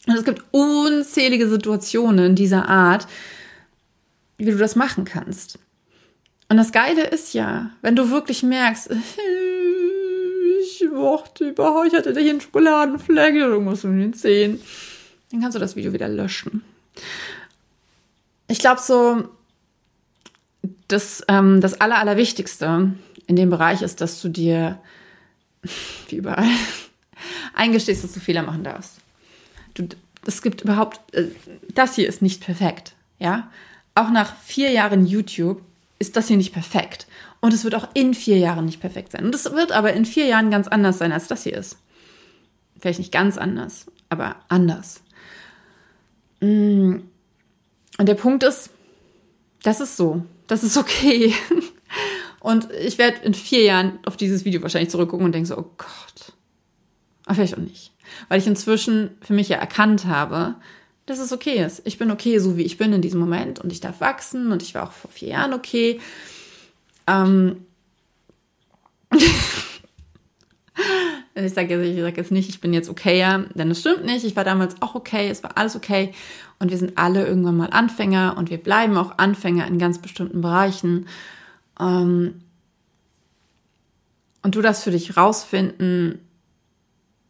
Und 0.07 0.15
es 0.15 0.23
gibt 0.23 0.43
unzählige 0.51 1.47
Situationen 1.47 2.35
dieser 2.35 2.67
Art, 2.67 3.07
wie 4.37 4.45
du 4.45 4.57
das 4.57 4.75
machen 4.75 5.05
kannst. 5.05 5.59
Und 6.49 6.57
das 6.57 6.71
Geile 6.71 7.03
ist 7.03 7.33
ja, 7.33 7.71
wenn 7.81 7.95
du 7.95 8.09
wirklich 8.09 8.43
merkst, 8.43 8.89
ich 10.61 10.85
mochte 10.91 11.49
überhaupt, 11.49 11.87
ich 11.87 11.93
hatte 11.93 12.17
hier 12.19 12.31
einen 12.31 12.41
Schokoladenfleck 12.41 13.35
irgendwas 13.35 13.83
in 13.83 13.99
den 13.99 14.13
Zehen, 14.13 14.61
dann 15.31 15.41
kannst 15.41 15.55
du 15.55 15.59
das 15.59 15.75
Video 15.75 15.93
wieder 15.93 16.07
löschen 16.07 16.63
ich 18.47 18.59
glaube 18.59 18.81
so, 18.81 19.27
das, 20.87 21.23
ähm, 21.27 21.61
das 21.61 21.79
Aller, 21.81 21.97
Allerwichtigste 21.97 22.93
in 23.27 23.35
dem 23.35 23.49
Bereich 23.49 23.81
ist, 23.81 24.01
dass 24.01 24.21
du 24.21 24.29
dir, 24.29 24.79
wie 26.07 26.15
überall, 26.15 26.47
eingestehst, 27.53 28.03
dass 28.03 28.13
du 28.13 28.19
Fehler 28.19 28.43
machen 28.43 28.63
darfst. 28.63 28.95
Du, 29.73 29.87
es 30.25 30.41
gibt 30.41 30.61
überhaupt, 30.61 31.13
äh, 31.13 31.27
das 31.73 31.95
hier 31.95 32.07
ist 32.07 32.21
nicht 32.21 32.43
perfekt, 32.43 32.93
ja. 33.19 33.51
Auch 33.95 34.11
nach 34.11 34.35
vier 34.37 34.71
Jahren 34.71 35.05
YouTube 35.05 35.61
ist 35.99 36.15
das 36.15 36.27
hier 36.27 36.37
nicht 36.37 36.53
perfekt. 36.53 37.07
Und 37.39 37.53
es 37.53 37.63
wird 37.63 37.75
auch 37.75 37.89
in 37.93 38.13
vier 38.13 38.37
Jahren 38.37 38.65
nicht 38.65 38.81
perfekt 38.81 39.11
sein. 39.11 39.25
Und 39.25 39.35
es 39.35 39.45
wird 39.51 39.71
aber 39.71 39.93
in 39.93 40.05
vier 40.05 40.25
Jahren 40.25 40.49
ganz 40.51 40.67
anders 40.67 40.97
sein, 40.97 41.11
als 41.11 41.27
das 41.27 41.43
hier 41.43 41.55
ist. 41.57 41.77
Vielleicht 42.79 42.99
nicht 42.99 43.11
ganz 43.11 43.37
anders, 43.37 43.87
aber 44.09 44.37
anders. 44.49 45.01
Mmh 46.39 47.01
und 47.97 48.07
der 48.07 48.15
Punkt 48.15 48.43
ist, 48.43 48.69
das 49.63 49.81
ist 49.81 49.97
so. 49.97 50.23
Das 50.47 50.63
ist 50.63 50.77
okay. 50.77 51.33
Und 52.39 52.71
ich 52.71 52.97
werde 52.97 53.17
in 53.23 53.33
vier 53.33 53.63
Jahren 53.63 53.99
auf 54.05 54.15
dieses 54.15 54.45
Video 54.45 54.61
wahrscheinlich 54.61 54.91
zurückgucken 54.91 55.25
und 55.25 55.33
denke 55.33 55.47
so, 55.47 55.57
oh 55.57 55.69
Gott. 55.77 56.33
Aber 57.25 57.35
vielleicht 57.35 57.55
auch 57.55 57.61
nicht. 57.61 57.91
Weil 58.29 58.39
ich 58.39 58.47
inzwischen 58.47 59.17
für 59.21 59.33
mich 59.33 59.49
ja 59.49 59.57
erkannt 59.57 60.05
habe, 60.05 60.55
dass 61.07 61.17
es 61.19 61.31
okay 61.31 61.63
ist. 61.65 61.81
Ich 61.85 61.97
bin 61.97 62.11
okay, 62.11 62.37
so 62.37 62.57
wie 62.57 62.63
ich 62.63 62.77
bin 62.77 62.93
in 62.93 63.01
diesem 63.01 63.19
Moment 63.19 63.59
und 63.59 63.71
ich 63.71 63.79
darf 63.79 64.01
wachsen 64.01 64.51
und 64.51 64.61
ich 64.61 64.75
war 64.75 64.83
auch 64.83 64.91
vor 64.91 65.09
vier 65.09 65.29
Jahren 65.29 65.53
okay. 65.53 65.99
Ähm 67.07 67.65
ich 71.33 71.53
sage 71.53 71.81
jetzt, 71.81 71.97
sag 72.01 72.17
jetzt 72.17 72.31
nicht, 72.31 72.49
ich 72.49 72.59
bin 72.59 72.73
jetzt 72.73 72.89
okayer, 72.89 73.45
denn 73.55 73.71
es 73.71 73.79
stimmt 73.79 74.05
nicht. 74.05 74.25
Ich 74.25 74.35
war 74.35 74.43
damals 74.43 74.81
auch 74.81 74.95
okay, 74.95 75.29
es 75.29 75.43
war 75.43 75.57
alles 75.57 75.77
okay. 75.77 76.13
Und 76.59 76.71
wir 76.71 76.77
sind 76.77 76.97
alle 76.97 77.25
irgendwann 77.25 77.55
mal 77.55 77.69
Anfänger 77.69 78.35
und 78.37 78.49
wir 78.49 78.57
bleiben 78.57 78.97
auch 78.97 79.17
Anfänger 79.17 79.65
in 79.65 79.79
ganz 79.79 79.99
bestimmten 79.99 80.41
Bereichen. 80.41 81.07
Ähm, 81.79 82.41
und 84.43 84.55
du 84.55 84.61
das 84.61 84.83
für 84.83 84.91
dich 84.91 85.15
rausfinden, 85.15 86.19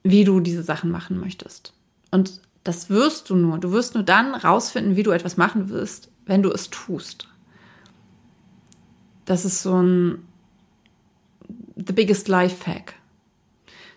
wie 0.02 0.24
du 0.24 0.40
diese 0.40 0.64
Sachen 0.64 0.90
machen 0.90 1.20
möchtest. 1.20 1.74
Und 2.10 2.42
das 2.68 2.90
wirst 2.90 3.30
du 3.30 3.36
nur. 3.36 3.60
Du 3.60 3.72
wirst 3.72 3.94
nur 3.94 4.04
dann 4.04 4.36
rausfinden, 4.36 4.98
wie 4.98 5.04
du 5.04 5.12
etwas 5.12 5.38
machen 5.38 5.70
wirst, 5.70 6.10
wenn 6.26 6.44
du 6.44 6.52
es 6.52 6.70
tust. 6.70 7.28
Das 9.24 9.46
ist 9.46 9.64
so 9.64 9.82
ein 9.82 10.28
the 11.76 11.94
biggest 11.94 12.28
life 12.28 12.70
hack. 12.70 12.96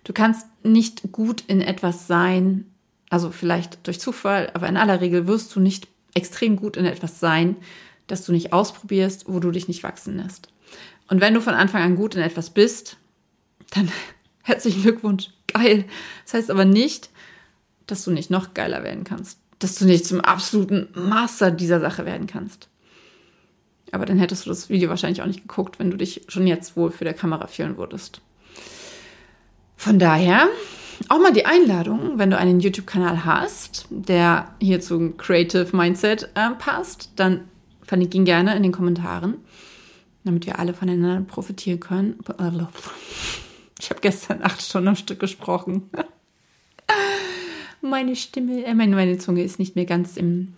Du 0.05 0.13
kannst 0.13 0.47
nicht 0.63 1.13
gut 1.13 1.43
in 1.47 1.61
etwas 1.61 2.07
sein, 2.07 2.67
also 3.09 3.31
vielleicht 3.31 3.87
durch 3.87 3.99
Zufall, 3.99 4.51
aber 4.55 4.69
in 4.69 4.77
aller 4.77 5.01
Regel 5.01 5.27
wirst 5.27 5.55
du 5.57 5.61
nicht 5.61 5.89
extrem 6.15 6.57
gut 6.57 6.77
in 6.77 6.85
etwas 6.85 7.19
sein, 7.19 7.57
das 8.07 8.25
du 8.25 8.33
nicht 8.33 8.53
ausprobierst, 8.53 9.25
wo 9.27 9.41
du 9.41 9.51
dich 9.51 9.67
nicht 9.67 9.83
wachsen 9.83 10.17
lässt. 10.17 10.49
Und 11.09 11.21
wenn 11.21 11.35
du 11.35 11.41
von 11.41 11.55
Anfang 11.55 11.83
an 11.83 11.97
gut 11.97 12.15
in 12.15 12.23
etwas 12.23 12.51
bist, 12.51 12.99
dann 13.71 13.91
herzlichen 14.43 14.83
Glückwunsch, 14.83 15.31
geil. 15.49 15.87
Das 16.25 16.35
heißt 16.35 16.51
aber 16.51 16.65
nicht, 16.65 17.11
dass 17.91 18.05
du 18.05 18.11
nicht 18.11 18.31
noch 18.31 18.55
geiler 18.55 18.83
werden 18.83 19.05
kannst, 19.05 19.39
dass 19.59 19.75
du 19.77 19.85
nicht 19.85 20.07
zum 20.07 20.21
absoluten 20.21 20.89
Master 20.95 21.51
dieser 21.51 21.81
Sache 21.81 22.07
werden 22.07 22.27
kannst. 22.27 22.69
Aber 23.93 24.07
dann 24.07 24.19
hättest 24.19 24.47
du 24.47 24.51
das 24.51 24.69
Video 24.69 24.89
wahrscheinlich 24.89 25.23
auch 25.23 25.27
nicht 25.27 25.43
geguckt, 25.43 25.79
wenn 25.79 25.91
du 25.91 25.97
dich 25.97 26.23
schon 26.29 26.47
jetzt 26.47 26.77
wohl 26.77 26.91
für 26.91 27.05
der 27.05 27.15
Kamera 27.15 27.47
fühlen 27.47 27.77
würdest. 27.77 28.21
Von 29.77 29.99
daher 29.99 30.49
auch 31.09 31.19
mal 31.19 31.33
die 31.33 31.47
Einladung, 31.47 32.19
wenn 32.19 32.31
du 32.31 32.37
einen 32.37 32.61
YouTube-Kanal 32.61 33.25
hast, 33.25 33.87
der 33.91 34.55
hier 34.61 34.81
zum 34.81 35.17
Creative 35.17 35.75
Mindset 35.75 36.31
äh, 36.35 36.51
passt, 36.59 37.11
dann 37.17 37.49
verlinke 37.83 38.17
ihn 38.19 38.25
gerne 38.25 38.55
in 38.55 38.63
den 38.63 38.73
Kommentaren, 38.73 39.39
damit 40.25 40.47
wir 40.47 40.59
alle 40.59 40.75
voneinander 40.75 41.23
profitieren 41.23 41.81
können. 41.81 42.19
Ich 43.81 43.91
habe 43.91 44.01
gestern 44.01 44.43
acht 44.43 44.61
Stunden 44.61 44.89
am 44.89 44.97
Stück 44.97 45.19
gesprochen. 45.19 45.91
meine 47.83 48.17
Stimme, 48.17 48.65
äh, 48.65 48.75
meine, 48.75 48.95
meine 48.95 49.19
Zunge 49.19 49.43
ist 49.43 49.59
nicht 49.59 49.77
mehr 49.77 49.87
ganz 49.87 50.17
im 50.17 50.55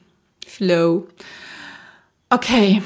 Flow. 0.46 1.06
Okay. 2.30 2.82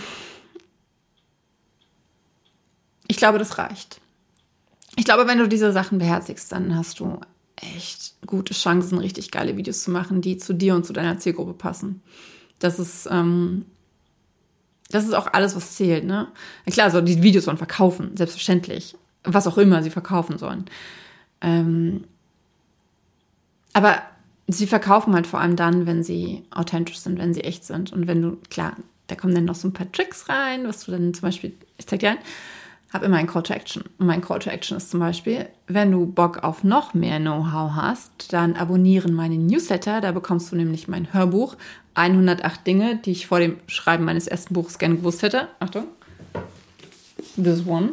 Ich 3.09 3.17
glaube, 3.17 3.39
das 3.39 3.59
reicht. 3.59 4.01
Ich 4.97 5.05
glaube, 5.05 5.27
wenn 5.27 5.39
du 5.39 5.49
diese 5.49 5.73
Sachen 5.73 5.99
beherzigst, 5.99 6.51
dann 6.53 6.77
hast 6.77 7.01
du 7.01 7.21
echt 7.57 8.15
gute 8.27 8.55
Chancen, 8.55 8.99
richtig 8.99 9.31
geile 9.31 9.57
Videos 9.57 9.83
zu 9.83 9.91
machen, 9.91 10.21
die 10.21 10.37
zu 10.37 10.53
dir 10.55 10.75
und 10.75 10.85
zu 10.85 10.93
deiner 10.93 11.19
Zielgruppe 11.19 11.55
passen. 11.55 12.03
Das 12.59 12.79
ist, 12.79 13.09
ähm, 13.11 13.67
das 14.91 15.05
ist 15.05 15.15
auch 15.15 15.33
alles, 15.33 15.57
was 15.57 15.77
zählt, 15.77 16.05
ne? 16.05 16.29
Klar, 16.67 16.91
so 16.91 17.01
die 17.01 17.23
Videos 17.23 17.45
sollen 17.45 17.59
verkaufen, 17.59 18.17
selbstverständlich. 18.17 18.97
Was 19.25 19.47
auch 19.47 19.59
immer 19.59 19.83
sie 19.83 19.91
verkaufen 19.91 20.39
sollen. 20.39 20.67
Ähm, 21.41 22.05
aber 23.73 24.03
sie 24.49 24.67
verkaufen 24.67 25.15
halt 25.15 25.27
vor 25.27 25.41
allem 25.41 25.57
dann, 25.57 25.87
wenn 25.87 26.03
sie 26.03 26.45
authentisch 26.51 26.99
sind, 26.99 27.19
wenn 27.19 27.35
sie 27.35 27.43
echt 27.43 27.65
sind. 27.65 27.93
Und 27.93 28.07
wenn 28.07 28.23
du, 28.23 28.39
klar, 28.51 28.77
da 29.09 29.15
kommen 29.15 29.35
dann 29.35 29.45
noch 29.45 29.55
so 29.55 29.69
ein 29.69 29.73
paar 29.73 29.91
Tricks 29.91 30.29
rein, 30.29 30.67
was 30.67 30.85
du 30.85 30.93
dann 30.93 31.15
zum 31.15 31.23
Beispiel, 31.23 31.53
ich 31.79 31.87
zeig 31.87 32.01
dir 32.01 32.11
ein, 32.11 32.19
habe 32.93 33.07
immer 33.07 33.17
ein 33.17 33.27
Call 33.27 33.43
to 33.43 33.53
Action. 33.53 33.85
Und 33.99 34.07
mein 34.07 34.21
Call 34.21 34.39
to 34.39 34.51
Action 34.51 34.77
ist 34.77 34.91
zum 34.91 35.01
Beispiel, 35.01 35.49
wenn 35.67 35.91
du 35.91 36.07
Bock 36.07 36.45
auf 36.45 36.65
noch 36.65 36.95
mehr 36.95 37.19
Know-how 37.19 37.73
hast, 37.75 38.33
dann 38.33 38.55
abonnieren 38.55 39.13
meinen 39.13 39.47
Newsletter. 39.47 40.01
Da 40.01 40.13
bekommst 40.13 40.53
du 40.53 40.57
nämlich 40.57 40.89
mein 40.89 41.13
Hörbuch 41.13 41.57
108 41.95 42.67
Dinge, 42.67 42.97
die 42.97 43.13
ich 43.13 43.27
vor 43.27 43.41
dem 43.41 43.59
Schreiben 43.67 44.05
meines 44.05 44.27
ersten 44.27 44.55
Buches 44.55 44.79
gerne 44.79 44.97
gewusst 44.97 45.23
hätte. 45.23 45.49
Achtung. 45.59 45.85
This 47.37 47.67
one. 47.67 47.93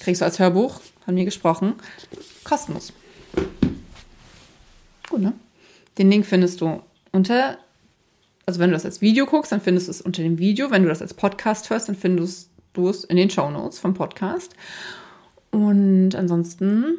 Kriegst 0.00 0.20
du 0.20 0.24
als 0.24 0.38
Hörbuch 0.38 0.80
von 1.04 1.14
mir 1.14 1.24
gesprochen. 1.24 1.74
Kostenlos. 2.44 2.92
Ne? 5.18 5.32
Den 5.98 6.10
Link 6.10 6.26
findest 6.26 6.60
du 6.60 6.82
unter, 7.12 7.58
also 8.44 8.60
wenn 8.60 8.70
du 8.70 8.74
das 8.74 8.84
als 8.84 9.00
Video 9.00 9.26
guckst, 9.26 9.52
dann 9.52 9.60
findest 9.60 9.88
du 9.88 9.90
es 9.92 10.02
unter 10.02 10.22
dem 10.22 10.38
Video. 10.38 10.70
Wenn 10.70 10.82
du 10.82 10.88
das 10.88 11.02
als 11.02 11.14
Podcast 11.14 11.70
hörst, 11.70 11.88
dann 11.88 11.96
findest 11.96 12.50
du 12.72 12.88
es 12.88 13.04
in 13.04 13.16
den 13.16 13.30
Show 13.30 13.50
Notes 13.50 13.78
vom 13.78 13.94
Podcast. 13.94 14.54
Und 15.50 16.14
ansonsten 16.14 16.98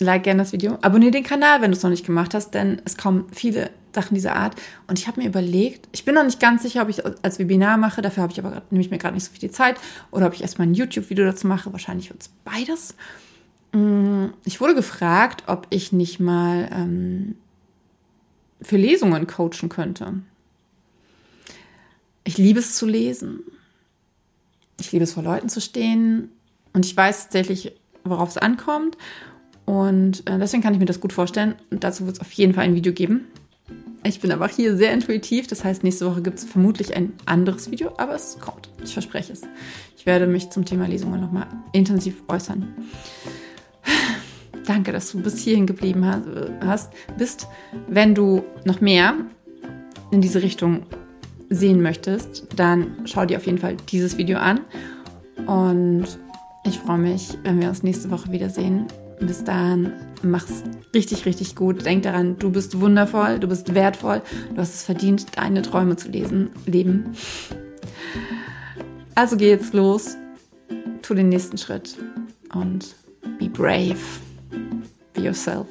like 0.00 0.24
gerne 0.24 0.42
das 0.42 0.52
Video, 0.52 0.78
abonniere 0.82 1.12
den 1.12 1.22
Kanal, 1.22 1.62
wenn 1.62 1.70
du 1.70 1.76
es 1.76 1.82
noch 1.82 1.90
nicht 1.90 2.06
gemacht 2.06 2.34
hast, 2.34 2.54
denn 2.54 2.82
es 2.84 2.96
kommen 2.96 3.26
viele 3.32 3.70
Sachen 3.94 4.14
dieser 4.14 4.34
Art. 4.34 4.56
Und 4.88 4.98
ich 4.98 5.06
habe 5.06 5.20
mir 5.20 5.28
überlegt, 5.28 5.88
ich 5.92 6.04
bin 6.04 6.14
noch 6.14 6.24
nicht 6.24 6.40
ganz 6.40 6.62
sicher, 6.62 6.82
ob 6.82 6.88
ich 6.88 7.04
als 7.22 7.38
Webinar 7.38 7.76
mache, 7.76 8.02
dafür 8.02 8.24
habe 8.24 8.32
ich 8.32 8.38
aber 8.38 8.62
nehme 8.70 8.84
ich 8.84 8.90
mir 8.90 8.98
gerade 8.98 9.14
nicht 9.14 9.24
so 9.24 9.32
viel 9.32 9.50
Zeit, 9.50 9.76
oder 10.10 10.26
ob 10.26 10.34
ich 10.34 10.42
erstmal 10.42 10.66
ein 10.66 10.74
YouTube-Video 10.74 11.24
dazu 11.24 11.46
mache. 11.46 11.72
Wahrscheinlich 11.72 12.10
wird 12.10 12.22
es 12.22 12.30
beides. 12.44 12.94
Mm, 13.74 14.26
ich 14.44 14.60
wurde 14.60 14.74
gefragt, 14.74 15.44
ob 15.48 15.66
ich 15.70 15.92
nicht 15.92 16.20
mal 16.20 16.70
ähm, 16.72 17.36
für 18.62 18.76
Lesungen 18.76 19.26
coachen 19.26 19.68
könnte. 19.68 20.14
Ich 22.22 22.38
liebe 22.38 22.60
es 22.60 22.76
zu 22.76 22.86
lesen. 22.86 23.40
Ich 24.80 24.92
liebe 24.92 25.04
es 25.04 25.12
vor 25.12 25.22
Leuten 25.22 25.48
zu 25.48 25.60
stehen. 25.60 26.30
Und 26.72 26.86
ich 26.86 26.96
weiß 26.96 27.24
tatsächlich, 27.24 27.72
worauf 28.04 28.30
es 28.30 28.38
ankommt. 28.38 28.96
Und 29.66 30.28
äh, 30.28 30.38
deswegen 30.38 30.62
kann 30.62 30.74
ich 30.74 30.80
mir 30.80 30.86
das 30.86 31.00
gut 31.00 31.12
vorstellen. 31.12 31.56
Und 31.70 31.84
dazu 31.84 32.06
wird 32.06 32.16
es 32.16 32.20
auf 32.20 32.32
jeden 32.32 32.54
Fall 32.54 32.64
ein 32.64 32.74
Video 32.74 32.92
geben. 32.92 33.26
Ich 34.04 34.20
bin 34.20 34.30
aber 34.30 34.46
hier 34.48 34.76
sehr 34.76 34.92
intuitiv. 34.92 35.48
Das 35.48 35.64
heißt, 35.64 35.82
nächste 35.82 36.06
Woche 36.06 36.22
gibt 36.22 36.38
es 36.38 36.44
vermutlich 36.44 36.94
ein 36.96 37.12
anderes 37.26 37.70
Video, 37.70 37.92
aber 37.96 38.14
es 38.14 38.38
kommt. 38.38 38.68
Ich 38.84 38.92
verspreche 38.92 39.32
es. 39.32 39.42
Ich 39.96 40.06
werde 40.06 40.26
mich 40.26 40.50
zum 40.50 40.64
Thema 40.64 40.86
Lesungen 40.86 41.20
nochmal 41.20 41.48
intensiv 41.72 42.22
äußern. 42.28 42.72
Danke, 44.66 44.92
dass 44.92 45.12
du 45.12 45.20
bis 45.20 45.38
hierhin 45.38 45.66
geblieben 45.66 46.06
hast, 46.64 46.92
bist. 47.18 47.46
Wenn 47.86 48.14
du 48.14 48.44
noch 48.64 48.80
mehr 48.80 49.14
in 50.10 50.20
diese 50.20 50.42
Richtung 50.42 50.84
sehen 51.50 51.82
möchtest, 51.82 52.46
dann 52.56 52.96
schau 53.04 53.26
dir 53.26 53.36
auf 53.36 53.46
jeden 53.46 53.58
Fall 53.58 53.76
dieses 53.90 54.16
Video 54.16 54.38
an. 54.38 54.60
Und 55.46 56.06
ich 56.64 56.78
freue 56.78 56.98
mich, 56.98 57.36
wenn 57.42 57.60
wir 57.60 57.68
uns 57.68 57.82
nächste 57.82 58.10
Woche 58.10 58.32
wiedersehen. 58.32 58.86
Bis 59.20 59.44
dahin, 59.44 59.92
mach's 60.22 60.64
richtig, 60.94 61.26
richtig 61.26 61.54
gut. 61.54 61.84
Denk 61.84 62.02
daran, 62.02 62.38
du 62.38 62.50
bist 62.50 62.80
wundervoll, 62.80 63.38
du 63.38 63.46
bist 63.46 63.74
wertvoll, 63.74 64.22
du 64.54 64.60
hast 64.60 64.74
es 64.74 64.84
verdient, 64.84 65.36
deine 65.36 65.62
Träume 65.62 65.96
zu 65.96 66.08
lesen, 66.08 66.50
leben. 66.66 67.12
Also 69.14 69.36
geh 69.36 69.50
jetzt 69.50 69.74
los, 69.74 70.16
tu 71.02 71.14
den 71.14 71.28
nächsten 71.28 71.58
Schritt 71.58 71.96
und 72.52 72.96
be 73.38 73.48
brave, 73.48 74.00
be 75.12 75.22
yourself. 75.22 75.66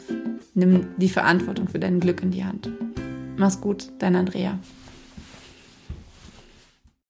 Nimm 0.54 0.88
die 0.98 1.10
Verantwortung 1.10 1.68
für 1.68 1.80
dein 1.80 2.00
Glück 2.00 2.22
in 2.22 2.32
die 2.32 2.44
Hand. 2.44 2.70
Mach's 3.38 3.60
gut, 3.60 3.92
dein 4.00 4.16
Andrea. 4.16 4.60